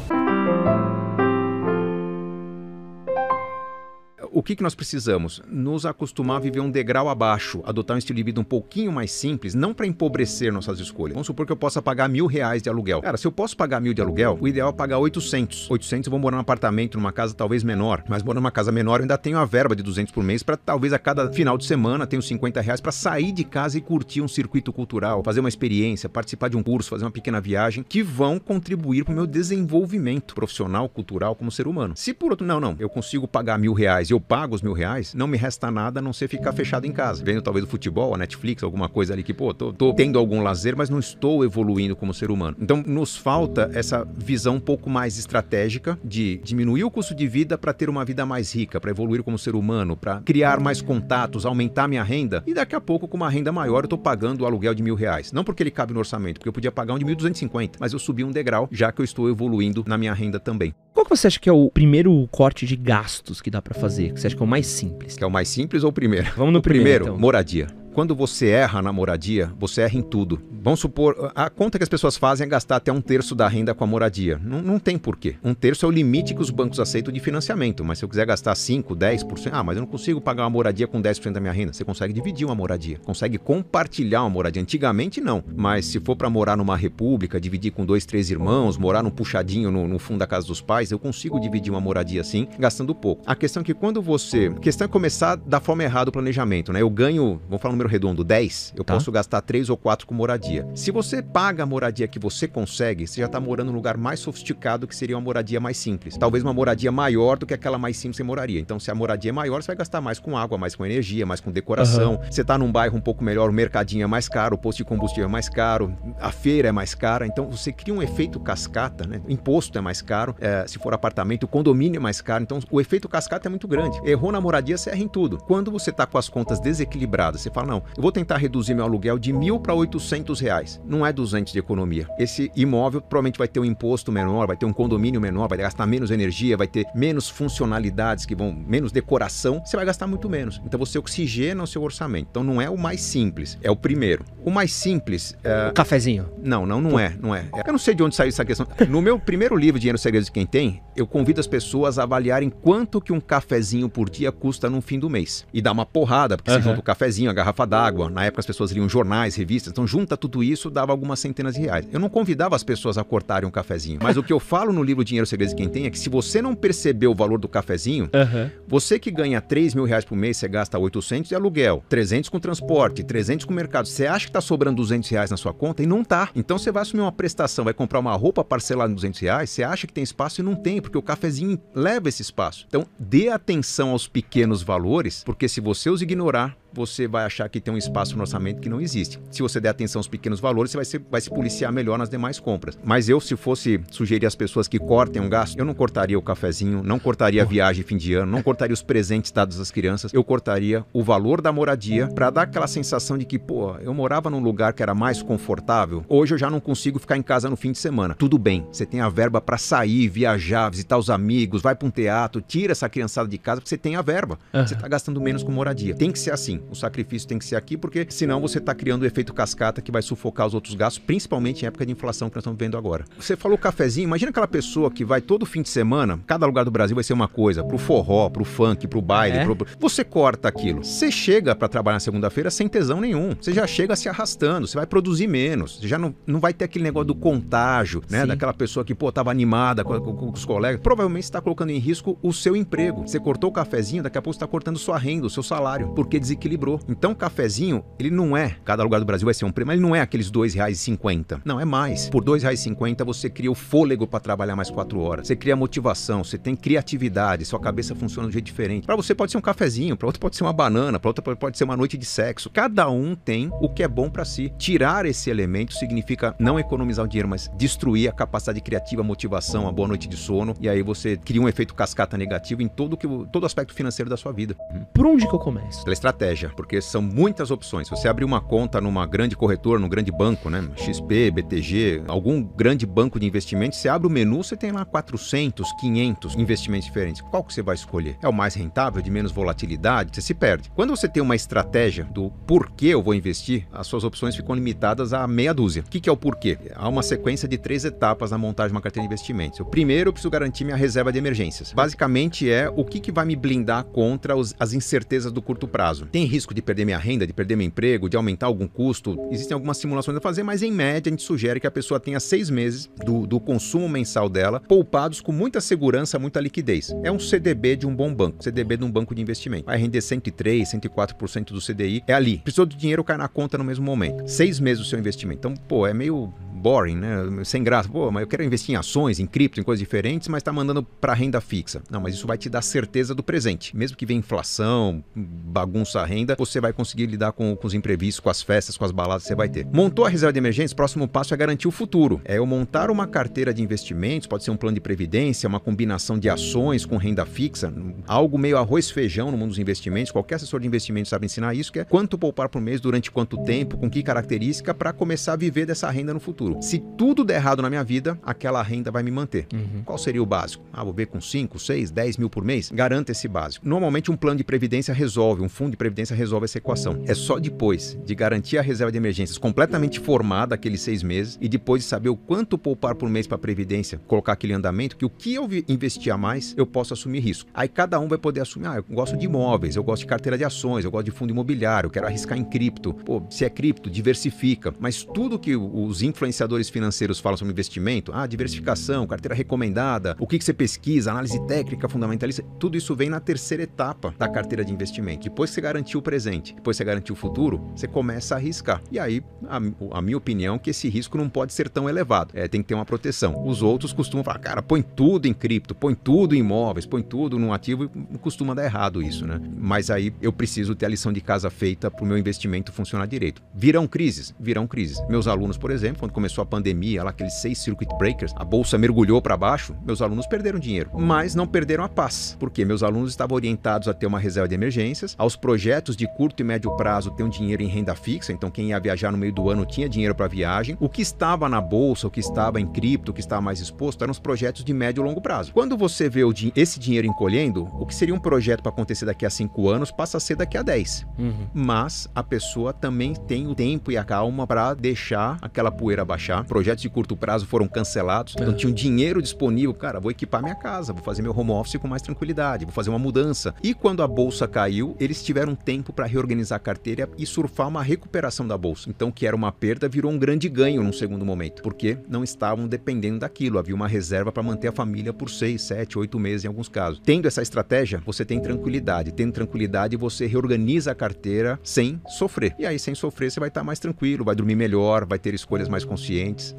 O 4.43 4.45
que, 4.45 4.57
que 4.57 4.63
nós 4.63 4.75
precisamos? 4.75 5.41
Nos 5.47 5.85
acostumar 5.85 6.36
a 6.36 6.39
viver 6.41 6.59
um 6.59 6.70
degrau 6.70 7.07
abaixo, 7.07 7.63
adotar 7.65 7.95
um 7.95 7.97
estilo 7.97 8.18
de 8.18 8.23
vida 8.23 8.41
um 8.41 8.43
pouquinho 8.43 8.91
mais 8.91 9.09
simples, 9.09 9.55
não 9.55 9.73
para 9.73 9.88
empobrecer 9.88 10.51
nossas 10.51 10.79
escolhas. 10.79 11.13
Vamos 11.13 11.27
supor 11.27 11.45
que 11.45 11.51
eu 11.54 11.55
possa 11.55 11.81
pagar 11.81 12.09
mil 12.09 12.25
reais 12.25 12.61
de 12.61 12.68
aluguel. 12.68 13.01
Cara, 13.01 13.15
se 13.15 13.25
eu 13.25 13.32
posso 13.32 13.55
pagar 13.55 13.79
mil 13.79 13.93
de 13.93 14.01
aluguel, 14.01 14.37
o 14.41 14.45
ideal 14.45 14.71
é 14.71 14.73
pagar 14.73 14.97
800. 14.97 15.71
800 15.71 16.07
eu 16.07 16.11
vou 16.11 16.19
morar 16.19 16.36
num 16.36 16.41
apartamento, 16.41 16.97
numa 16.97 17.14
casa 17.14 17.33
talvez 17.33 17.64
menor, 17.64 18.04
mas 18.09 18.21
morando 18.21 18.41
numa 18.41 18.51
casa 18.51 18.69
menor 18.69 19.00
eu 19.00 19.04
ainda 19.04 19.18
tenho 19.18 19.37
a 19.37 19.45
verba 19.45 19.77
de 19.77 19.82
200 19.82 20.11
por 20.11 20.21
mês 20.21 20.43
para 20.43 20.57
talvez 20.57 20.91
a 20.91 21.00
cada 21.00 21.32
final 21.32 21.57
de 21.57 21.65
semana 21.65 22.05
tenho 22.05 22.21
50 22.21 22.60
reais 22.60 22.82
para 22.82 22.91
sair 22.91 23.32
de 23.32 23.46
casa 23.46 23.78
e 23.78 23.82
curtir 23.82 24.19
um 24.19 24.28
circuito 24.28 24.73
cultural, 24.73 25.23
fazer 25.23 25.39
uma 25.39 25.47
experiência, 25.47 26.10
participar 26.10 26.50
de 26.50 26.57
um 26.57 26.64
curso, 26.64 26.89
fazer 26.89 27.05
uma 27.05 27.11
pequena 27.11 27.39
viagem, 27.39 27.82
que 27.87 28.04
vão 28.04 28.37
contribuir 28.39 29.05
para 29.05 29.14
o 29.14 29.15
meu 29.15 29.25
desenvolvimento 29.25 30.36
profissional, 30.36 30.89
cultural 30.89 31.33
como 31.33 31.50
ser 31.50 31.65
humano. 31.65 31.93
Se 31.96 32.14
por 32.14 32.31
outro, 32.31 32.45
não, 32.45 32.59
não, 32.59 32.75
eu 32.78 32.89
consigo 32.89 33.25
pagar 33.25 33.58
mil 33.58 33.72
reais 33.72 34.09
eu 34.09 34.19
pago 34.33 34.55
os 34.55 34.64
mil 34.64 34.73
reais, 34.73 35.14
não 35.14 35.28
me 35.28 35.38
resta 35.38 35.69
nada 35.69 36.00
a 36.00 36.02
não 36.02 36.11
ser 36.11 36.28
ficar 36.28 36.53
fechado 36.53 36.88
em 36.88 36.92
casa, 36.92 37.23
vendo 37.23 37.39
talvez 37.39 37.64
o 37.64 37.69
futebol, 37.69 38.16
a 38.16 38.17
Netflix, 38.17 38.64
alguma 38.64 38.89
coisa 38.89 39.14
ali 39.14 39.22
que, 39.22 39.31
pô, 39.31 39.53
tô, 39.53 39.72
tô 39.72 39.94
tendo 39.94 40.17
algum 40.17 40.42
lazer, 40.42 40.75
mas 40.75 40.89
não 40.89 40.97
estou 40.97 41.45
evoluindo 41.45 41.95
como 41.95 42.16
ser 42.16 42.31
humano. 42.31 42.58
Então, 42.59 42.83
nos 42.83 43.16
falta 43.16 43.69
essa 43.75 44.03
visão 44.17 44.56
um 44.56 44.59
pouco 44.59 44.89
mais 44.89 45.19
estratégica 45.19 46.00
de 46.03 46.42
diminuir 46.44 46.83
o 46.83 46.89
custo 46.89 47.14
de 47.14 47.28
vida 47.28 47.59
para 47.59 47.73
ter 47.73 47.92
uma 47.92 48.03
vida 48.03 48.25
mais 48.25 48.56
rica, 48.56 48.81
para 48.81 48.89
evoluir 48.89 49.22
como 49.22 49.38
ser 49.38 49.53
humano, 49.53 49.95
para 49.95 50.19
criar 50.22 50.59
mais 50.59 50.81
contatos, 50.81 51.45
aumentar 51.45 51.88
minha 51.88 52.02
renda 52.02 52.44
e 52.47 52.56
daqui 52.56 52.75
a 52.75 52.81
pouco, 52.81 53.08
com 53.08 53.17
uma 53.17 53.30
renda 53.30 53.52
maior, 53.52 53.84
eu 53.84 53.86
estou 53.86 54.00
pagando 54.00 54.42
o 54.42 54.45
aluguel 54.48 54.73
de 54.73 54.81
mil 54.81 54.95
reais. 54.95 55.31
Não 55.31 55.44
porque 55.44 55.61
ele 55.61 55.70
cabe 55.70 55.94
no 55.94 56.00
orçamento, 56.00 56.39
porque 56.39 56.50
eu 56.50 56.54
podia 56.54 56.72
pagar 56.72 56.95
um 56.95 56.98
de 56.98 57.06
1.250, 57.06 57.73
mas 57.80 57.94
eu 57.94 58.00
subi 58.00 58.23
um 58.23 58.31
degrau 58.31 58.67
já 58.72 58.92
que 58.92 59.00
eu 59.00 59.06
estou 59.06 59.30
evoluindo 59.30 59.86
na 59.86 59.95
minha 59.95 60.11
renda 60.11 60.39
também. 60.39 60.73
Qual 60.92 61.06
que 61.06 61.16
você 61.16 61.28
acha 61.28 61.39
que 61.39 61.50
é 61.50 61.54
o 61.54 61.70
primeiro 61.70 62.28
corte 62.31 62.67
de 62.67 62.76
gastos 62.76 63.42
que 63.42 63.50
dá 63.50 63.61
para 63.61 63.73
fazer? 63.73 64.17
Que 64.24 64.28
você 64.28 64.28
acha 64.28 64.36
que 64.38 64.44
é 64.44 64.46
o 64.46 64.50
mais 64.50 64.68
simples? 64.68 65.18
Que 65.18 65.24
é 65.24 65.28
o 65.28 65.32
mais 65.32 65.50
simples 65.50 65.84
ou 65.84 65.90
o 65.90 65.94
primeiro? 65.94 66.32
Vamos 66.38 66.54
no 66.54 66.60
o 66.60 66.62
primeiro, 66.62 66.84
primeiro 66.84 67.04
então. 67.06 67.18
moradia. 67.18 67.68
Quando 67.94 68.16
você 68.16 68.47
erra 68.47 68.81
na 68.81 68.91
moradia, 68.91 69.52
você 69.59 69.81
erra 69.81 69.95
em 69.95 70.02
tudo. 70.02 70.41
Vamos 70.63 70.80
supor, 70.80 71.31
a 71.36 71.47
conta 71.47 71.77
que 71.77 71.83
as 71.83 71.89
pessoas 71.89 72.17
fazem 72.17 72.45
é 72.45 72.49
gastar 72.49 72.77
até 72.77 72.91
um 72.91 73.02
terço 73.02 73.36
da 73.36 73.47
renda 73.47 73.75
com 73.75 73.83
a 73.83 73.88
moradia. 73.88 74.39
Não, 74.44 74.63
não 74.63 74.80
tem 74.80 74.97
porquê. 74.97 75.36
Um 75.44 75.53
terço 75.53 75.86
é 75.86 75.89
o 75.89 75.91
limite 75.91 76.33
que 76.33 76.41
os 76.41 76.49
bancos 76.49 76.80
aceitam 76.80 77.14
de 77.14 77.19
financiamento. 77.19 77.83
Mas 77.83 77.99
se 77.99 78.05
eu 78.05 78.09
quiser 78.09 78.25
gastar 78.25 78.55
5, 78.55 78.95
10%, 78.95 79.49
ah, 79.52 79.64
mas 79.64 79.75
eu 79.75 79.81
não 79.81 79.88
consigo 79.88 80.19
pagar 80.19 80.44
uma 80.44 80.49
moradia 80.49 80.88
com 80.88 80.99
10% 80.99 81.33
da 81.33 81.39
minha 81.39 81.53
renda. 81.53 81.71
Você 81.71 81.83
consegue 81.83 82.14
dividir 82.14 82.45
uma 82.45 82.55
moradia, 82.55 82.97
consegue 83.05 83.38
compartilhar 83.38 84.21
uma 84.21 84.30
moradia. 84.30 84.61
Antigamente 84.61 85.21
não, 85.21 85.44
mas 85.55 85.86
se 85.86 85.99
for 85.99 86.16
para 86.16 86.30
morar 86.31 86.58
numa 86.58 86.75
república, 86.75 87.39
dividir 87.39 87.71
com 87.71 87.86
dois, 87.86 88.05
três 88.05 88.31
irmãos, 88.31 88.75
morar 88.75 89.03
num 89.03 89.11
puxadinho 89.11 89.69
no, 89.69 89.88
no 89.88 89.99
fundo 89.99 90.19
da 90.19 90.27
casa 90.27 90.47
dos 90.47 90.61
pais, 90.61 90.91
eu 90.91 90.97
consigo 90.97 91.39
dividir 91.39 91.71
uma 91.71 91.81
moradia 91.81 92.21
assim, 92.21 92.47
gastando 92.58 92.95
pouco. 92.95 93.21
A 93.27 93.36
questão 93.36 93.61
é 93.61 93.64
que 93.64 93.73
quando 93.73 94.02
você. 94.02 94.52
A 94.55 94.59
questão 94.59 94.86
é 94.86 94.88
começar 94.88 95.36
da 95.36 95.59
forma 95.59 95.83
errada 95.83 96.09
o 96.09 96.14
planejamento, 96.14 96.73
né? 96.73 96.81
Eu 96.81 96.89
ganho, 96.89 97.39
vamos 97.47 97.61
falar 97.61 97.75
um 97.75 97.83
número 97.84 97.89
redondo, 97.89 98.23
10 98.23 98.73
eu 98.76 98.84
Tá. 98.84 98.94
posso 98.94 99.12
gastar 99.12 99.42
três 99.42 99.70
ou 99.70 99.78
quatro 99.78 100.08
com 100.08 100.14
moradia. 100.16 100.67
Se 100.73 100.92
você 100.92 101.22
paga 101.22 101.64
a 101.64 101.66
moradia 101.66 102.08
que 102.08 102.17
você 102.20 102.48
consegue, 102.48 103.06
você 103.08 103.22
já 103.22 103.28
está 103.28 103.39
morando 103.39 103.67
num 103.67 103.76
lugar 103.76 103.98
mais 103.98 104.20
sofisticado 104.20 104.88
que 104.88 104.95
seria 104.95 105.16
uma 105.16 105.22
moradia 105.22 105.59
mais 105.59 105.78
simples. 105.78 106.17
Talvez 106.17 106.44
uma 106.44 106.54
moradia 106.54 106.92
maior 106.92 107.38
do 107.38 107.45
que 107.45 107.54
aquela 107.54 107.78
mais 107.78 107.98
simples 107.98 108.17
você 108.17 108.23
moraria. 108.23 108.59
Então, 108.59 108.80
se 108.80 108.89
a 108.89 108.95
moradia 108.95 109.30
é 109.30 109.31
maior, 109.31 109.61
você 109.61 109.67
vai 109.67 109.76
gastar 109.76 110.02
mais 110.02 110.20
com 110.20 110.38
água, 110.38 110.58
mais 110.58 110.76
com 110.76 110.86
energia, 110.86 111.26
mais 111.26 111.39
com 111.39 111.52
decoração. 111.52 112.20
Você 112.30 112.42
está 112.42 112.58
num 112.58 112.72
bairro 112.72 112.98
um 112.98 113.02
pouco 113.02 113.23
melhor, 113.23 113.50
o 113.50 113.54
mercadinho 113.54 114.04
é 114.04 114.08
mais 114.08 114.28
caro, 114.30 114.56
o 114.56 114.58
posto 114.58 114.78
de 114.80 114.86
combustível 114.86 115.26
é 115.28 115.31
mais 115.31 115.50
caro, 115.50 115.95
a 116.20 116.31
feira 116.31 116.70
é 116.70 116.72
mais 116.72 116.94
cara. 116.95 117.26
Então, 117.26 117.50
você 117.50 117.72
cria 117.72 117.94
um 117.94 118.02
efeito 118.02 118.39
cascata, 118.39 119.05
né? 119.05 119.21
O 119.27 119.32
imposto 119.32 119.77
é 119.77 119.82
mais 119.82 120.02
caro, 120.02 120.36
é, 120.39 120.65
se 120.67 120.80
for 120.80 120.94
apartamento, 120.94 121.44
o 121.44 121.48
condomínio 121.48 121.98
é 121.98 122.02
mais 122.02 122.21
caro. 122.21 122.44
Então, 122.44 122.60
o 122.71 122.80
efeito 122.82 123.08
cascata 123.10 123.48
é 123.48 123.50
muito 123.50 123.67
grande. 123.67 124.00
Errou 124.05 124.32
na 124.32 124.39
moradia, 124.42 124.77
você 124.77 124.89
erra 124.89 125.00
em 125.02 125.08
tudo. 125.08 125.38
Quando 125.39 125.71
você 125.71 125.89
está 125.89 126.05
com 126.05 126.17
as 126.17 126.30
contas 126.30 126.60
desequilibradas, 126.60 127.42
você 127.42 127.50
fala, 127.50 127.67
não, 127.73 127.84
eu 127.95 128.01
vou 128.01 128.11
tentar 128.11 128.38
reduzir 128.38 128.75
meu 128.75 128.85
aluguel 128.85 129.17
de 129.17 129.34
mil 129.34 129.59
para 129.59 129.73
800 129.73 130.39
reais. 130.39 130.79
Não 130.85 131.03
é 131.06 131.11
200 131.11 131.51
de 131.51 131.57
economia. 131.57 132.07
Esse 132.19 132.51
imóvel 132.56 133.01
provavelmente 133.01 133.38
vai 133.39 133.47
ter 133.47 133.59
um 133.59 133.66
imposto 133.66 134.11
menor, 134.11 134.45
vai 134.45 134.56
ter 134.56 134.66
um 134.66 134.73
condomínio 134.73 135.19
menor, 135.19 135.47
vai 135.47 135.57
gastar 135.57 135.88
menos 135.88 136.12
energia, 136.12 136.56
vai 136.56 136.67
ter 136.67 136.85
menos 136.94 137.29
funcionalidades 137.29 138.25
que 138.25 138.35
vão, 138.35 138.53
menos 138.53 138.91
decoração, 138.91 139.62
você 139.66 139.75
vai 139.75 139.85
gastar 139.85 140.06
muito 140.06 140.29
menos. 140.29 140.62
Então 140.66 140.79
você 140.79 141.00
oxigena 141.00 141.63
o 141.63 141.67
seu 141.67 141.81
orçamento. 141.81 142.28
Então 142.29 142.44
não 142.44 142.62
é 142.62 142.69
o 142.69 142.78
mais 142.78 143.01
simples, 143.01 143.57
é 143.62 143.72
o 143.72 143.75
primeiro. 143.75 144.23
O 144.44 144.51
mais 144.51 144.72
simples, 144.72 145.35
é, 145.44 145.72
Cafezinho. 145.73 146.29
não, 146.44 146.66
não, 146.66 146.81
não 146.81 147.00
é, 147.00 147.16
não 147.19 147.33
é. 147.33 147.45
Eu 147.66 147.72
não 147.72 147.79
sei 147.79 147.95
de 147.95 148.03
onde 148.03 148.16
saiu 148.16 148.29
essa 148.29 148.45
questão. 148.45 148.67
No 148.88 149.01
meu 149.01 149.17
primeiro 149.19 149.56
livro, 149.56 149.79
Dinheiro 149.79 149.97
Segredos 149.97 150.28
de 150.28 150.31
Quem 150.31 150.45
Tem, 150.45 150.81
eu 150.95 151.07
convido 151.07 151.39
as 151.39 151.47
pessoas 151.47 151.97
a 151.97 152.03
avaliarem 152.03 152.50
quanto 152.50 153.01
que 153.01 153.12
um 153.12 153.19
cafezinho 153.19 153.89
por 153.89 154.09
dia 154.09 154.31
custa 154.31 154.69
no 154.69 154.81
fim 154.81 155.00
do 155.00 155.09
mês. 155.09 155.45
E 155.53 155.62
dá 155.62 155.72
uma 155.72 155.85
porrada, 155.85 156.38
porque 156.38 156.51
você 156.51 156.57
Aham. 156.57 156.63
junta 156.69 156.79
o 156.79 156.83
cafezinho, 156.83 157.29
a 157.29 157.33
garrafa 157.33 157.62
d'água. 157.66 158.09
Na 158.09 158.25
época 158.25 158.40
as 158.41 158.46
pessoas 158.46 158.72
liam 158.72 158.88
jornais, 158.88 159.35
revistas. 159.35 159.72
Então 159.72 159.88
junta 159.88 160.16
tudo 160.18 160.44
isso, 160.44 160.69
dava 160.69 160.91
algumas 160.91 161.19
centenas 161.19 161.56
de 161.56 161.62
reais. 161.62 161.88
Eu 161.91 162.00
não 162.00 162.09
convidava 162.09 162.56
as 162.56 162.63
pessoas 162.63 162.97
a 162.97 163.03
cortarem 163.03 163.47
um 163.47 163.51
cafezinho. 163.51 164.00
Mas 164.01 164.18
o 164.18 164.24
que 164.24 164.34
eu 164.34 164.40
falo 164.41 164.72
no 164.74 164.84
livro 164.84 165.03
Dinheiro 165.03 165.25
Segredos 165.25 165.53
de 165.53 165.57
Quem 165.62 165.69
Tem 165.69 165.85
é 165.85 165.90
que 165.90 166.00
se 166.00 166.09
você 166.09 166.41
não 166.41 166.56
percebeu 166.56 167.12
o 167.12 167.16
valor 167.16 167.40
do 167.40 167.47
cafezinho, 167.47 168.09
Aham. 168.13 168.51
você 168.68 169.00
que 169.00 169.12
ganha 169.12 169.41
3 169.41 169.75
mil 169.75 169.85
reais 169.85 170.06
por 170.06 170.16
mês, 170.16 170.38
você 170.38 170.47
gasta 170.47 170.78
800 170.78 171.29
de 171.29 171.35
aluguel, 171.35 171.84
300 171.90 172.29
com 172.29 172.40
transporte, 172.40 173.03
300 173.03 173.46
com 173.46 173.53
mercado. 173.53 173.88
Você 173.88 174.06
acha 174.06 174.25
que 174.25 174.31
tá 174.31 174.41
sobrando 174.41 174.78
200 174.78 175.09
reais 175.09 175.30
na 175.31 175.38
sua 175.38 175.53
conta 175.53 175.84
e 175.84 175.85
não 175.85 176.03
tá. 176.03 176.30
Então 176.35 176.57
você 176.57 176.72
vai 176.72 176.81
assumir 176.81 177.01
uma 177.01 177.12
prestação, 177.12 177.66
vai 177.66 177.74
comprar 177.74 178.00
uma 178.00 178.13
roupa 178.16 178.44
parcelada 178.44 178.91
em 178.91 178.95
200 178.95 179.19
reais, 179.19 179.50
você 179.50 179.63
acha 179.63 179.88
que 179.88 179.94
tem 179.94 180.03
espaço 180.03 180.41
e 180.41 180.44
não 180.44 180.56
tem, 180.56 180.81
porque 180.81 180.97
o 180.97 181.01
cafezinho 181.01 181.59
leva 181.74 182.09
esse 182.09 182.22
espaço. 182.22 182.66
Então 182.68 182.85
dê 183.00 183.30
atenção 183.30 183.90
aos 183.91 184.07
pequenos 184.07 184.62
valores, 184.63 185.24
porque 185.24 185.47
se 185.47 185.62
você 185.62 185.90
os 185.90 186.01
ignorar, 186.01 186.56
você 186.73 187.07
vai 187.07 187.25
achar 187.25 187.47
que 187.50 187.59
tem 187.59 187.73
um 187.73 187.78
espaço 187.78 188.16
no 188.16 188.22
orçamento 188.22 188.61
que 188.61 188.69
não 188.69 188.81
existe. 188.81 189.19
Se 189.31 189.41
você 189.41 189.59
der 189.59 189.69
atenção 189.69 190.00
aos 190.00 190.07
pequenos 190.07 190.39
valores, 190.39 190.72
você 190.72 190.78
vai 190.78 190.85
se, 190.85 190.97
vai 190.97 191.22
se 191.22 191.29
policiar 191.29 191.72
melhor 191.72 191.97
nas 191.97 192.09
demais 192.09 192.39
compras. 192.39 192.78
Mas 192.84 193.09
eu, 193.09 193.19
se 193.19 193.35
fosse 193.35 193.81
sugerir 193.91 194.25
às 194.25 194.35
pessoas 194.35 194.67
que 194.67 194.79
cortem 194.79 195.22
um 195.22 195.29
gasto, 195.29 195.57
eu 195.57 195.66
não 195.66 195.73
cortaria 195.73 196.17
o 196.17 196.22
cafezinho, 196.22 196.83
não 196.83 197.00
cortaria 197.00 197.41
a 197.41 197.45
viagem 197.45 197.83
fim 197.83 197.97
de 197.97 198.13
ano, 198.13 198.31
não 198.31 198.41
cortaria 198.41 198.73
os 198.73 198.81
presentes 198.81 199.31
dados 199.31 199.59
às 199.59 199.72
crianças, 199.72 200.13
eu 200.13 200.23
cortaria 200.23 200.85
o 200.94 201.03
valor 201.03 201.41
da 201.41 201.51
moradia 201.51 202.07
para 202.07 202.29
dar 202.29 202.44
aquela 202.44 202.67
sensação 202.67 203.17
de 203.17 203.25
que, 203.25 203.38
pô, 203.38 203.75
eu 203.78 203.94
morava 203.94 204.29
num 204.29 204.39
lugar 204.39 204.73
que 204.73 204.83
era 204.83 204.94
mais 204.94 205.22
confortável, 205.22 206.03
hoje 206.07 206.33
eu 206.33 206.38
já 206.38 206.50
não 206.50 206.59
consigo 206.59 207.00
ficar 207.00 207.17
em 207.17 207.23
casa 207.23 207.50
no 207.50 207.56
fim 207.56 207.72
de 207.72 207.78
semana. 207.78 208.16
Tudo 208.16 208.38
bem, 208.38 208.66
você 208.72 208.85
tem 208.85 209.01
a 209.01 209.09
verba 209.09 209.41
para 209.41 209.57
sair, 209.57 210.07
viajar, 210.07 210.69
visitar 210.69 210.97
os 210.97 211.09
amigos, 211.09 211.62
vai 211.62 211.75
para 211.75 211.88
um 211.88 211.91
teatro, 211.91 212.41
tira 212.41 212.72
essa 212.72 212.89
criançada 212.89 213.28
de 213.28 213.38
casa 213.38 213.62
porque 213.62 213.69
você 213.69 213.78
tem 213.78 213.95
a 213.95 214.01
verba. 214.01 214.39
Aham. 214.53 214.67
Você 214.67 214.75
tá 214.75 214.88
gastando 214.88 215.19
menos 215.22 215.44
com 215.44 215.51
moradia. 215.51 215.95
Tem 215.95 216.12
que 216.12 216.19
ser 216.19 216.31
assim. 216.31 216.62
O 216.69 216.75
sacrifício 216.75 217.28
tem 217.28 217.38
que 217.38 217.46
ser 217.46 217.56
aqui, 217.56 217.78
porque 217.78 218.06
senão 218.09 218.41
você 218.41 218.59
tá 218.59 218.74
criando 218.74 219.03
o 219.03 219.06
efeito 219.06 219.34
cascata 219.34 219.81
que 219.81 219.91
vai 219.91 220.01
sufocar 220.01 220.47
os 220.47 220.53
outros 220.53 220.74
gastos, 220.75 221.00
principalmente 221.00 221.63
em 221.63 221.68
época 221.68 221.85
de 221.85 221.91
inflação 221.91 222.29
que 222.29 222.35
nós 222.35 222.41
estamos 222.41 222.57
vendo 222.59 222.78
agora. 222.78 223.06
Você 223.18 223.35
falou 223.35 223.57
cafezinho, 223.57 224.06
imagina 224.06 224.31
aquela 224.31 224.47
pessoa 224.47 224.90
que 224.91 225.06
vai 225.06 225.22
todo 225.22 225.46
fim 225.46 225.62
de 225.62 225.69
semana, 225.69 226.19
cada 226.25 226.46
lugar 226.46 226.66
do 226.66 226.72
Brasil 226.72 226.96
vai 226.96 227.03
ser 227.03 227.13
uma 227.13 227.28
coisa, 227.28 227.63
pro 227.63 227.78
forró, 227.78 228.29
pro 228.29 228.44
funk, 228.44 228.88
pro 228.88 229.01
baile, 229.01 229.38
É? 229.38 229.44
pro... 229.46 229.66
você 229.79 230.03
corta 230.03 230.47
aquilo. 230.47 230.84
Você 230.84 231.12
chega 231.12 231.56
para 231.56 231.68
trabalhar 231.68 231.96
na 231.96 232.00
segunda-feira 232.00 232.50
sem 232.50 232.68
tesão 232.68 233.00
nenhum. 233.00 233.35
Você 233.40 233.53
já 233.53 233.68
chega 233.68 233.95
se 233.95 234.09
arrastando, 234.09 234.68
você 234.68 234.78
vai 234.78 234.85
produzir 234.85 235.28
menos. 235.28 235.80
Você 235.80 235.88
já 235.88 235.97
não, 235.97 236.13
não 236.25 236.40
vai 236.40 236.53
ter 236.53 236.66
aquele 236.66 236.84
negócio 236.84 237.07
do 237.07 237.16
contágio, 237.16 238.01
né? 238.09 238.22
Sim. 238.22 238.28
Daquela 238.28 238.53
pessoa 238.53 238.84
que, 238.85 238.95
pô, 238.95 239.12
tava 239.12 239.30
animada 239.31 239.84
com, 239.84 240.00
com- 240.00 240.16
com 240.16 240.31
os 240.31 240.45
colegas. 240.45 240.81
Provavelmente 240.81 241.24
está 241.25 241.41
colocando 241.41 241.69
em 241.72 241.78
risco 241.78 242.18
o 242.22 242.31
seu 242.34 242.56
emprego. 242.56 243.01
Você 243.07 243.19
cortou 243.19 243.50
o 243.50 243.53
cafezinho, 243.53 244.01
daqui 244.03 244.18
a 244.18 244.22
pouco 244.22 244.34
você 244.34 244.38
está 244.38 244.47
cortando 244.47 244.78
sua 244.78 244.97
renda, 244.97 245.28
o 245.28 245.30
seu 245.30 245.44
salário, 245.44 245.90
porque 245.90 246.19
desequilibrou. 246.19 246.52
Então, 246.89 247.11
o 247.11 247.15
cafezinho, 247.15 247.83
ele 248.00 248.09
não 248.09 248.35
é, 248.35 248.55
cada 248.63 248.83
lugar 248.83 249.00
do 249.00 249.05
Brasil 249.05 249.25
vai 249.25 249.33
ser 249.33 249.45
um 249.45 249.51
preço, 249.51 249.67
mas 249.67 249.75
ele 249.77 249.85
não 249.85 249.95
é 249.95 250.01
aqueles 250.01 250.27
R$ 250.27 250.33
2,50. 250.33 251.41
Não, 251.45 251.59
é 251.59 251.65
mais. 251.65 252.09
Por 252.09 252.23
R$ 252.23 252.31
2,50 252.31 253.03
você 253.05 253.29
cria 253.29 253.51
o 253.51 253.55
fôlego 253.55 254.07
para 254.07 254.19
trabalhar 254.19 254.55
mais 254.55 254.69
quatro 254.69 255.00
horas. 255.00 255.27
Você 255.27 255.35
cria 255.35 255.55
motivação, 255.55 256.23
você 256.23 256.38
tem 256.38 256.55
criatividade, 256.55 257.45
sua 257.45 257.59
cabeça 257.59 257.95
funciona 257.95 258.27
de 258.27 258.29
um 258.29 258.33
jeito 258.33 258.45
diferente. 258.45 258.85
Para 258.85 258.95
você 258.95 259.13
pode 259.15 259.31
ser 259.31 259.38
um 259.38 259.41
cafezinho, 259.41 259.95
para 259.97 260.05
outro 260.07 260.19
pode 260.19 260.35
ser 260.35 260.44
uma 260.44 260.53
banana, 260.53 261.00
para 261.00 261.09
outra 261.09 261.35
pode- 261.35 261.57
ser 261.57 261.63
uma 261.63 261.77
noite 261.77 261.97
de 261.97 262.05
sexo. 262.05 262.50
Cada 262.50 262.89
um 262.89 263.15
tem 263.15 263.49
o 263.61 263.69
que 263.69 263.83
é 263.83 263.88
bom 263.88 264.09
para 264.09 264.25
si. 264.25 264.51
Tirar 264.57 265.06
esse 265.06 265.29
elemento 265.29 265.73
significa 265.73 266.35
não 266.39 266.59
economizar 266.59 267.06
o 267.06 267.07
dinheiro, 267.07 267.27
mas 267.29 267.49
destruir 267.56 268.09
a 268.09 268.11
capacidade 268.11 268.59
criativa, 268.61 269.01
a 269.01 269.06
motivação, 269.06 269.67
a 269.67 269.71
boa 269.71 269.88
noite 269.88 270.07
de 270.07 270.17
sono. 270.17 270.53
E 270.59 270.67
aí 270.67 270.81
você 270.81 271.15
cria 271.17 271.41
um 271.41 271.47
efeito 271.47 271.73
cascata 271.75 272.17
negativo 272.17 272.61
em 272.61 272.67
todo, 272.67 272.97
que, 272.97 273.06
o- 273.07 273.25
todo 273.27 273.45
aspecto 273.45 273.73
financeiro 273.73 274.09
da 274.09 274.17
sua 274.17 274.31
vida. 274.31 274.56
Por 274.94 275.06
onde 275.06 275.27
que 275.27 275.33
eu 275.33 275.39
começo? 275.39 275.83
Pela 275.83 275.94
estratégia. 275.94 276.43
Porque 276.56 276.81
são 276.81 277.01
muitas 277.01 277.51
opções. 277.51 277.90
Você 277.90 278.07
abrir 278.07 278.25
uma 278.25 278.42
conta 278.42 278.81
numa 278.81 279.06
grande 279.06 279.36
corretora, 279.36 279.80
num 279.80 279.90
grande 279.90 280.12
banco, 280.12 280.50
né, 280.50 280.63
XP, 280.75 281.31
BTG, 281.31 282.04
algum 282.07 282.42
grande 282.44 282.86
banco 282.86 283.19
de 283.19 283.25
investimentos, 283.25 283.80
você 283.80 283.90
abre 283.90 284.07
o 284.07 284.10
menu, 284.10 284.44
você 284.44 284.57
tem 284.57 284.72
lá 284.72 284.86
400, 284.86 285.72
500 285.80 286.36
investimentos 286.36 286.86
diferentes. 286.86 287.22
Qual 287.22 287.44
que 287.44 287.54
você 287.54 287.62
vai 287.62 287.75
escolher? 287.75 288.18
É 288.22 288.28
o 288.28 288.34
mais 288.34 288.56
rentável, 288.56 289.01
de 289.01 289.10
menos 289.10 289.31
volatilidade? 289.31 290.12
Você 290.13 290.22
se 290.22 290.34
perde. 290.34 290.72
Quando 290.75 290.95
você 290.95 291.07
tem 291.07 291.22
uma 291.22 291.36
estratégia 291.36 292.06
do 292.06 292.30
porquê 292.45 292.88
eu 292.88 293.01
vou 293.01 293.13
investir, 293.13 293.68
as 293.72 293.88
suas 293.88 294.04
opções 294.04 294.36
ficam 294.36 294.56
limitadas 294.56 295.13
a 295.13 295.28
meia 295.28 295.54
dúzia. 295.54 295.84
O 295.86 295.90
que, 295.90 296.00
que 296.00 296.10
é 296.10 296.12
o 296.12 296.18
porquê? 296.18 296.57
Há 296.75 296.88
uma 296.88 297.04
sequência 297.04 297.48
de 297.48 297.57
três 297.57 297.86
etapas 297.86 298.31
na 298.31 298.38
montagem 298.38 298.69
de 298.69 298.75
uma 298.75 298.81
carteira 298.81 299.07
de 299.07 299.13
investimentos. 299.13 299.60
O 299.60 299.66
primeiro, 299.66 300.10
eu 300.10 300.13
preciso 300.13 300.30
garantir 300.30 300.63
minha 300.63 300.78
reserva 300.78 301.12
de 301.12 301.18
emergências. 301.18 301.74
Basicamente 301.74 302.50
é 302.50 302.69
o 302.69 302.84
que, 302.84 303.00
que 303.00 303.12
vai 303.12 303.25
me 303.25 303.36
blindar 303.36 303.84
contra 303.86 304.36
os, 304.36 304.56
as 304.60 304.74
incertezas 304.74 305.31
do 305.31 305.42
curto 305.42 305.68
prazo. 305.68 306.06
Tem 306.06 306.25
risco 306.33 306.51
de 306.51 306.63
perder 306.63 306.83
minha 306.83 306.97
renda, 306.97 307.27
de 307.27 307.33
perder 307.33 307.56
meu 307.56 307.68
emprego, 307.68 308.09
de 308.09 308.18
aumentar 308.18 308.47
algum 308.47 308.68
custo? 308.68 309.15
Existem 309.30 309.53
algumas 309.53 309.77
simulações 309.77 310.18
a 310.18 310.21
fazer, 310.21 310.41
mas 310.41 310.63
em 310.63 310.71
média 310.71 311.09
a 311.09 311.12
gente 311.12 311.21
sugere 311.21 311.59
que 311.59 311.68
a 311.68 311.71
pessoa 311.71 312.00
tenha 312.00 312.19
seis 312.19 312.50
meses 312.50 312.89
do, 313.06 313.27
do 313.27 313.39
consumo 313.39 313.88
mensal 313.88 314.27
dela 314.27 314.59
poupados 314.59 315.21
com 315.21 315.31
muita 315.31 315.62
segurança, 315.62 316.18
muita 316.18 316.39
liquidez. 316.39 316.91
É 317.03 317.12
um 317.12 317.19
CDB 317.19 317.75
de 317.75 317.85
um 317.85 317.95
bom 317.95 318.12
banco, 318.12 318.44
CDB 318.44 318.77
de 318.77 318.83
um 318.83 318.91
banco 318.91 319.13
de 319.13 319.21
investimento. 319.21 319.65
Vai 319.65 319.77
render 319.77 320.01
103, 320.01 320.68
104% 320.68 321.51
do 321.51 321.62
CDI. 321.62 322.03
É 322.07 322.13
ali. 322.13 322.39
Precisou 322.39 322.65
do 322.65 322.75
dinheiro, 322.75 323.03
cai 323.03 323.18
na 323.18 323.27
conta 323.27 323.56
no 323.56 323.63
mesmo 323.63 323.85
momento. 323.85 324.27
Seis 324.27 324.59
meses 324.59 324.83
do 324.83 324.89
seu 324.89 324.97
investimento. 324.97 325.47
Então, 325.47 325.53
pô, 325.68 325.85
é 325.85 325.94
meio 325.94 326.33
boring, 326.63 326.95
né? 326.95 327.44
Sem 327.44 327.62
graça. 327.62 327.89
Pô, 327.89 328.09
mas 328.09 328.21
eu 328.21 328.27
quero 328.27 328.41
investir 328.41 328.74
em 328.74 328.77
ações, 328.77 329.19
em 329.19 329.27
cripto, 329.27 329.59
em 329.59 329.63
coisas 329.63 329.80
diferentes, 329.80 330.30
mas 330.30 330.39
está 330.39 330.53
mandando 330.53 330.81
para 330.81 331.13
renda 331.13 331.41
fixa. 331.41 331.83
Não, 331.91 332.00
mas 332.00 332.15
isso 332.15 332.25
vai 332.25 332.38
te 332.38 332.50
dar 332.50 332.62
certeza 332.62 333.13
do 333.13 333.21
presente. 333.21 333.75
Mesmo 333.75 333.97
que 333.97 334.06
venha 334.06 334.19
inflação, 334.19 335.03
bagunça 335.13 336.01
a 336.01 336.06
renda, 336.13 336.36
você 336.38 336.60
vai 336.60 336.74
conseguir 336.74 337.06
lidar 337.06 337.31
com, 337.31 337.56
com 337.56 337.68
os 337.68 337.74
imprevistos, 337.74 338.19
com 338.19 338.30
as 338.30 338.42
festas, 338.42 338.77
com 338.77 338.86
as 338.86 338.92
baladas 338.92 339.24
que 339.24 339.30
você 339.30 339.36
vai 339.36 339.50
ter. 339.50 339.65
Montou 339.65 340.06
a 340.06 340.10
reserva 340.10 340.33
de 340.33 340.39
emergência, 340.39 340.75
próximo 340.75 341.07
passo 341.07 341.33
é 341.33 341.38
garantir 341.38 341.68
o 341.68 341.71
futuro. 341.71 342.21
É 342.25 342.38
eu 342.38 342.45
montar 342.45 342.89
uma 342.92 343.07
carteira 343.07 343.54
de 343.54 343.62
investimentos, 343.62 344.27
pode 344.27 344.44
ser 344.44 344.51
um 344.51 344.57
plano 344.57 344.75
de 344.75 344.81
previdência, 344.81 345.48
uma 345.48 345.60
combinação 345.60 346.19
de 346.19 346.30
ações 346.30 346.86
com 346.86 346.98
renda 346.98 347.25
fixa, 347.25 347.74
algo 348.06 348.38
meio 348.38 348.57
arroz 348.57 348.92
feijão 348.92 349.31
no 349.31 349.38
mundo 349.38 349.50
dos 349.50 349.60
investimentos. 349.60 350.12
Qualquer 350.12 350.36
assessor 350.36 350.60
de 350.60 350.68
investimentos 350.68 351.10
sabe 351.10 351.25
ensinar 351.25 351.54
isso, 351.54 351.71
que 351.71 351.80
é 351.80 351.83
quanto 351.83 352.18
poupar 352.18 352.50
por 352.50 352.62
mês, 352.62 352.80
durante 352.80 353.09
quanto 353.09 353.38
tempo, 353.44 353.77
com 353.77 353.89
que 353.89 354.04
característica 354.04 354.74
para 354.74 354.94
começar 354.94 355.33
a 355.33 355.38
viver 355.38 355.66
dessa 355.66 355.89
renda 355.89 356.13
no 356.13 356.19
futuro 356.19 356.33
futuro. 356.33 356.62
Se 356.62 356.80
tudo 356.98 357.24
der 357.24 357.36
errado 357.36 357.62
na 357.62 357.69
minha 357.69 357.83
vida, 357.83 358.19
aquela 358.24 358.62
renda 358.62 358.92
vai 358.92 359.04
me 359.04 359.12
manter. 359.12 359.48
Uhum. 359.54 359.83
Qual 359.86 359.98
seria 359.98 360.21
o 360.21 360.25
básico? 360.25 360.63
Ah, 360.74 360.83
vou 360.83 360.94
ver 360.94 361.06
com 361.06 361.21
5, 361.21 361.57
6, 361.59 361.92
10 361.92 362.18
mil 362.18 362.30
por 362.30 362.44
mês? 362.44 362.71
Garanta 362.71 363.12
esse 363.12 363.27
básico. 363.27 363.68
Normalmente 363.68 364.12
um 364.12 364.18
plano 364.18 364.38
de 364.38 364.44
previdência 364.44 364.94
resolve, 364.94 365.42
um 365.42 365.50
fundo 365.50 365.71
de 365.71 365.77
previdência 365.77 366.02
resolve 366.11 366.45
essa 366.45 366.57
equação. 366.57 367.03
É 367.07 367.13
só 367.13 367.39
depois 367.39 367.97
de 368.05 368.15
garantir 368.15 368.57
a 368.57 368.61
reserva 368.61 368.91
de 368.91 368.97
emergências 368.97 369.38
completamente 369.38 370.00
formada 370.00 370.55
aqueles 370.55 370.81
seis 370.81 371.03
meses 371.03 371.38
e 371.41 371.47
depois 371.47 371.83
de 371.83 371.88
saber 371.88 372.09
o 372.09 372.15
quanto 372.15 372.57
poupar 372.57 372.95
por 372.95 373.09
mês 373.09 373.27
para 373.27 373.35
a 373.35 373.39
previdência, 373.39 374.00
colocar 374.07 374.33
aquele 374.33 374.53
andamento, 374.53 374.97
que 374.97 375.05
o 375.05 375.09
que 375.09 375.33
eu 375.33 375.47
investir 375.67 376.13
a 376.13 376.17
mais, 376.17 376.53
eu 376.57 376.65
posso 376.65 376.94
assumir 376.94 377.19
risco. 377.19 377.50
Aí 377.53 377.67
cada 377.67 378.00
um 378.00 378.07
vai 378.07 378.17
poder 378.17 378.41
assumir, 378.41 378.67
ah, 378.67 378.75
eu 378.77 378.85
gosto 378.89 379.15
de 379.17 379.25
imóveis, 379.25 379.75
eu 379.75 379.83
gosto 379.83 380.01
de 380.01 380.07
carteira 380.07 380.38
de 380.38 380.44
ações, 380.44 380.85
eu 380.85 380.91
gosto 380.91 381.05
de 381.05 381.11
fundo 381.11 381.31
imobiliário, 381.31 381.88
eu 381.88 381.91
quero 381.91 382.07
arriscar 382.07 382.38
em 382.38 382.44
cripto. 382.44 382.94
Pô, 382.94 383.23
se 383.29 383.45
é 383.45 383.49
cripto, 383.49 383.89
diversifica. 383.89 384.73
Mas 384.79 385.03
tudo 385.03 385.39
que 385.39 385.56
os 385.56 386.01
influenciadores 386.01 386.69
financeiros 386.69 387.19
falam 387.19 387.38
sobre 387.38 387.51
investimento, 387.51 388.11
ah, 388.13 388.25
diversificação, 388.25 389.06
carteira 389.07 389.35
recomendada, 389.35 390.15
o 390.19 390.27
que, 390.27 390.38
que 390.38 390.44
você 390.45 390.53
pesquisa, 390.53 391.11
análise 391.11 391.39
técnica, 391.45 391.89
fundamentalista, 391.89 392.44
tudo 392.59 392.77
isso 392.77 392.95
vem 392.95 393.09
na 393.09 393.19
terceira 393.19 393.63
etapa 393.63 394.13
da 394.17 394.27
carteira 394.27 394.63
de 394.63 394.73
investimento. 394.73 395.23
Depois 395.23 395.49
que 395.49 395.56
você 395.56 395.61
garantiu 395.94 396.00
o 396.00 396.01
presente, 396.01 396.56
depois 396.56 396.78
você 396.78 396.84
garantiu 396.84 397.13
o 397.13 397.16
futuro, 397.16 397.72
você 397.75 397.88
começa 397.88 398.36
a 398.36 398.38
arriscar. 398.38 398.81
E 398.92 399.00
aí, 399.00 399.22
a, 399.48 399.60
a 399.98 400.01
minha 400.01 400.18
opinião 400.18 400.56
é 400.56 400.60
que 400.60 400.69
esse 400.69 400.90
risco 400.90 401.18
não 401.18 401.30
pode 401.30 401.54
ser 401.54 401.69
tão 401.69 401.88
elevado. 401.88 402.31
É, 402.34 402.48
tem 402.48 402.62
que 402.62 402.68
ter 402.68 402.74
uma 402.74 402.86
proteção. 402.86 403.45
Os 403.45 403.62
outros 403.62 403.94
costumam 403.94 404.24
falar, 404.24 404.40
cara, 404.40 404.62
põe 404.62 404.81
tudo 404.81 405.28
em 405.28 405.34
cripto, 405.34 405.75
põe 405.75 405.94
tudo 405.94 406.36
em 406.36 406.40
imóveis, 406.40 406.86
põe 406.86 407.01
tudo 407.01 407.38
num 407.38 407.54
ativo 407.54 407.90
e 408.13 408.18
costuma 408.18 408.54
dar 408.54 408.63
errado 408.63 409.01
isso, 409.01 409.28
né? 409.28 409.40
Mas 409.57 409.90
aí 409.90 410.13
eu 410.22 410.34
preciso 410.34 410.75
ter 410.75 410.86
a 410.86 410.90
lição 410.90 411.13
de 411.13 411.22
casa 411.22 411.50
feita 411.50 411.92
para 411.92 412.04
o 412.04 412.07
meu 412.07 412.18
investimento 412.18 412.72
funcionar 412.72 413.06
direito. 413.06 413.42
Virão 413.54 413.88
crises? 413.88 414.34
Virão 414.40 414.66
crises. 414.66 415.01
Meus 415.07 415.28
alunos, 415.28 415.57
por 415.57 415.72
exemplo, 415.72 416.00
quando 416.00 416.12
começou 416.12 416.42
a 416.42 416.45
pandemia, 416.45 417.04
lá 417.04 417.12
aqueles 417.12 417.34
seis 417.36 417.60
circuit 417.60 417.90
breakers, 417.98 418.34
a 418.36 418.44
bolsa 418.44 418.78
mergulhou 418.78 419.22
para 419.22 419.38
baixo, 419.38 419.75
meus 419.86 420.01
alunos 420.01 420.25
perderam 420.25 420.60
dinheiro, 420.60 420.90
mas 420.98 421.36
não 421.36 421.45
perderam 421.45 421.84
a 421.84 421.90
paz, 421.90 422.36
porque 422.40 422.66
meus 422.66 422.84
alunos 422.84 423.12
estavam 423.12 423.36
orientados 423.36 423.88
a 423.88 423.94
ter 423.94 424.06
uma 424.06 424.19
reserva 424.19 424.48
de 424.48 424.56
emergências, 424.56 425.16
aos 425.18 425.36
projetos 425.36 425.82
de 425.91 426.07
curto 426.15 426.39
e 426.39 426.44
médio 426.44 426.71
prazo 426.77 427.12
ter 427.12 427.24
um 427.24 427.30
dinheiro 427.30 427.62
em 427.62 427.68
renda 427.68 427.94
fixa, 427.95 428.31
então 428.31 428.50
quem 428.50 428.69
ia 428.69 428.80
viajar 428.80 429.12
no 429.12 429.18
meio 429.18 429.33
do 429.33 429.50
ano 429.50 429.65
tinha 429.65 429.89
dinheiro 429.89 430.15
para 430.15 430.27
viagem. 430.27 430.77
O 430.80 430.88
que 430.88 431.01
estava 431.01 431.50
na 431.50 431.59
bolsa, 431.59 432.07
o 432.07 432.12
que 432.12 432.21
estava 432.21 432.62
em 432.62 432.65
cripto, 432.65 433.12
o 433.12 433.13
que 433.13 433.19
estava 433.19 433.41
mais 433.41 433.59
exposto 433.59 434.01
eram 434.03 434.12
os 434.12 434.19
projetos 434.19 434.63
de 434.63 434.74
médio 434.74 435.01
e 435.01 435.06
longo 435.06 435.21
prazo. 435.21 435.51
Quando 435.51 435.75
você 435.75 436.07
vê 436.07 436.21
esse 436.56 436.80
dinheiro 436.80 437.06
encolhendo, 437.06 437.69
o 437.74 437.85
que 437.85 437.94
seria 437.94 438.15
um 438.15 438.19
projeto 438.19 438.62
para 438.62 438.71
acontecer 438.71 439.06
daqui 439.06 439.25
a 439.25 439.30
cinco 439.30 439.68
anos 439.68 439.91
passa 439.91 440.18
a 440.18 440.19
ser 440.19 440.35
daqui 440.35 440.57
a 440.57 440.62
dez. 440.62 441.06
Uhum. 441.19 441.47
Mas 441.53 442.07
a 442.15 442.24
pessoa 442.24 442.71
também 442.71 443.13
tem 443.13 443.47
o 443.47 443.53
tempo 443.53 443.91
e 443.91 443.97
a 443.97 444.03
calma 444.06 444.47
para 444.47 444.74
deixar 444.74 445.38
aquela 445.41 445.71
poeira 445.71 446.06
baixar 446.06 446.44
projetos 446.53 446.83
de 446.83 446.89
curto 446.89 447.18
prazo 447.18 447.47
foram 447.47 447.68
cancelados, 447.68 448.35
então 448.38 448.53
tinha 448.53 448.69
um 448.69 448.74
dinheiro 448.74 449.21
disponível, 449.21 449.74
cara, 449.74 450.00
vou 450.00 450.12
equipar 450.12 450.41
minha 450.41 450.53
casa, 450.53 450.94
vou 450.94 451.01
fazer 451.01 451.24
meu 451.24 451.35
home 451.35 451.50
office 451.50 451.80
com 451.81 451.88
mais 451.88 452.01
tranquilidade, 452.01 452.63
vou 452.63 452.74
fazer 452.74 452.91
uma 452.91 453.00
mudança. 453.00 453.56
E 453.63 453.74
quando 453.74 454.03
a 454.03 454.07
bolsa 454.07 454.47
caiu, 454.47 454.95
eles 455.00 455.24
tiveram 455.24 455.56
tempo 455.56 455.72
para 455.81 456.05
reorganizar 456.05 456.57
a 456.57 456.59
carteira 456.59 457.09
e 457.17 457.25
surfar 457.25 457.67
uma 457.67 457.81
recuperação 457.81 458.47
da 458.47 458.57
bolsa. 458.57 458.89
Então, 458.89 459.11
que 459.11 459.25
era 459.25 459.35
uma 459.35 459.51
perda, 459.51 459.89
virou 459.89 460.11
um 460.11 460.17
grande 460.17 460.47
ganho 460.49 460.83
num 460.83 460.93
segundo 460.93 461.25
momento, 461.25 461.63
porque 461.63 461.97
não 462.07 462.23
estavam 462.23 462.67
dependendo 462.67 463.19
daquilo, 463.19 463.57
havia 463.57 463.75
uma 463.75 463.87
reserva 463.87 464.31
para 464.31 464.43
manter 464.43 464.67
a 464.67 464.71
família 464.71 465.13
por 465.13 465.29
seis, 465.29 465.61
sete, 465.61 465.97
oito 465.97 466.19
meses 466.19 466.45
em 466.45 466.47
alguns 466.47 466.69
casos. 466.69 467.01
Tendo 467.03 467.27
essa 467.27 467.41
estratégia, 467.41 468.01
você 468.05 468.23
tem 468.23 468.39
tranquilidade. 468.39 469.11
Tendo 469.11 469.33
tranquilidade, 469.33 469.97
você 469.97 470.25
reorganiza 470.25 470.91
a 470.91 470.95
carteira 470.95 471.59
sem 471.63 471.99
sofrer. 472.07 472.55
E 472.59 472.65
aí, 472.65 472.77
sem 472.77 472.93
sofrer, 472.93 473.31
você 473.31 473.39
vai 473.39 473.49
estar 473.49 473.63
mais 473.63 473.79
tranquilo, 473.79 474.23
vai 474.23 474.35
dormir 474.35 474.55
melhor, 474.55 475.05
vai 475.05 475.17
ter 475.17 475.33
escolhas 475.33 475.67
mais 475.67 475.83
conscientes 475.83 476.03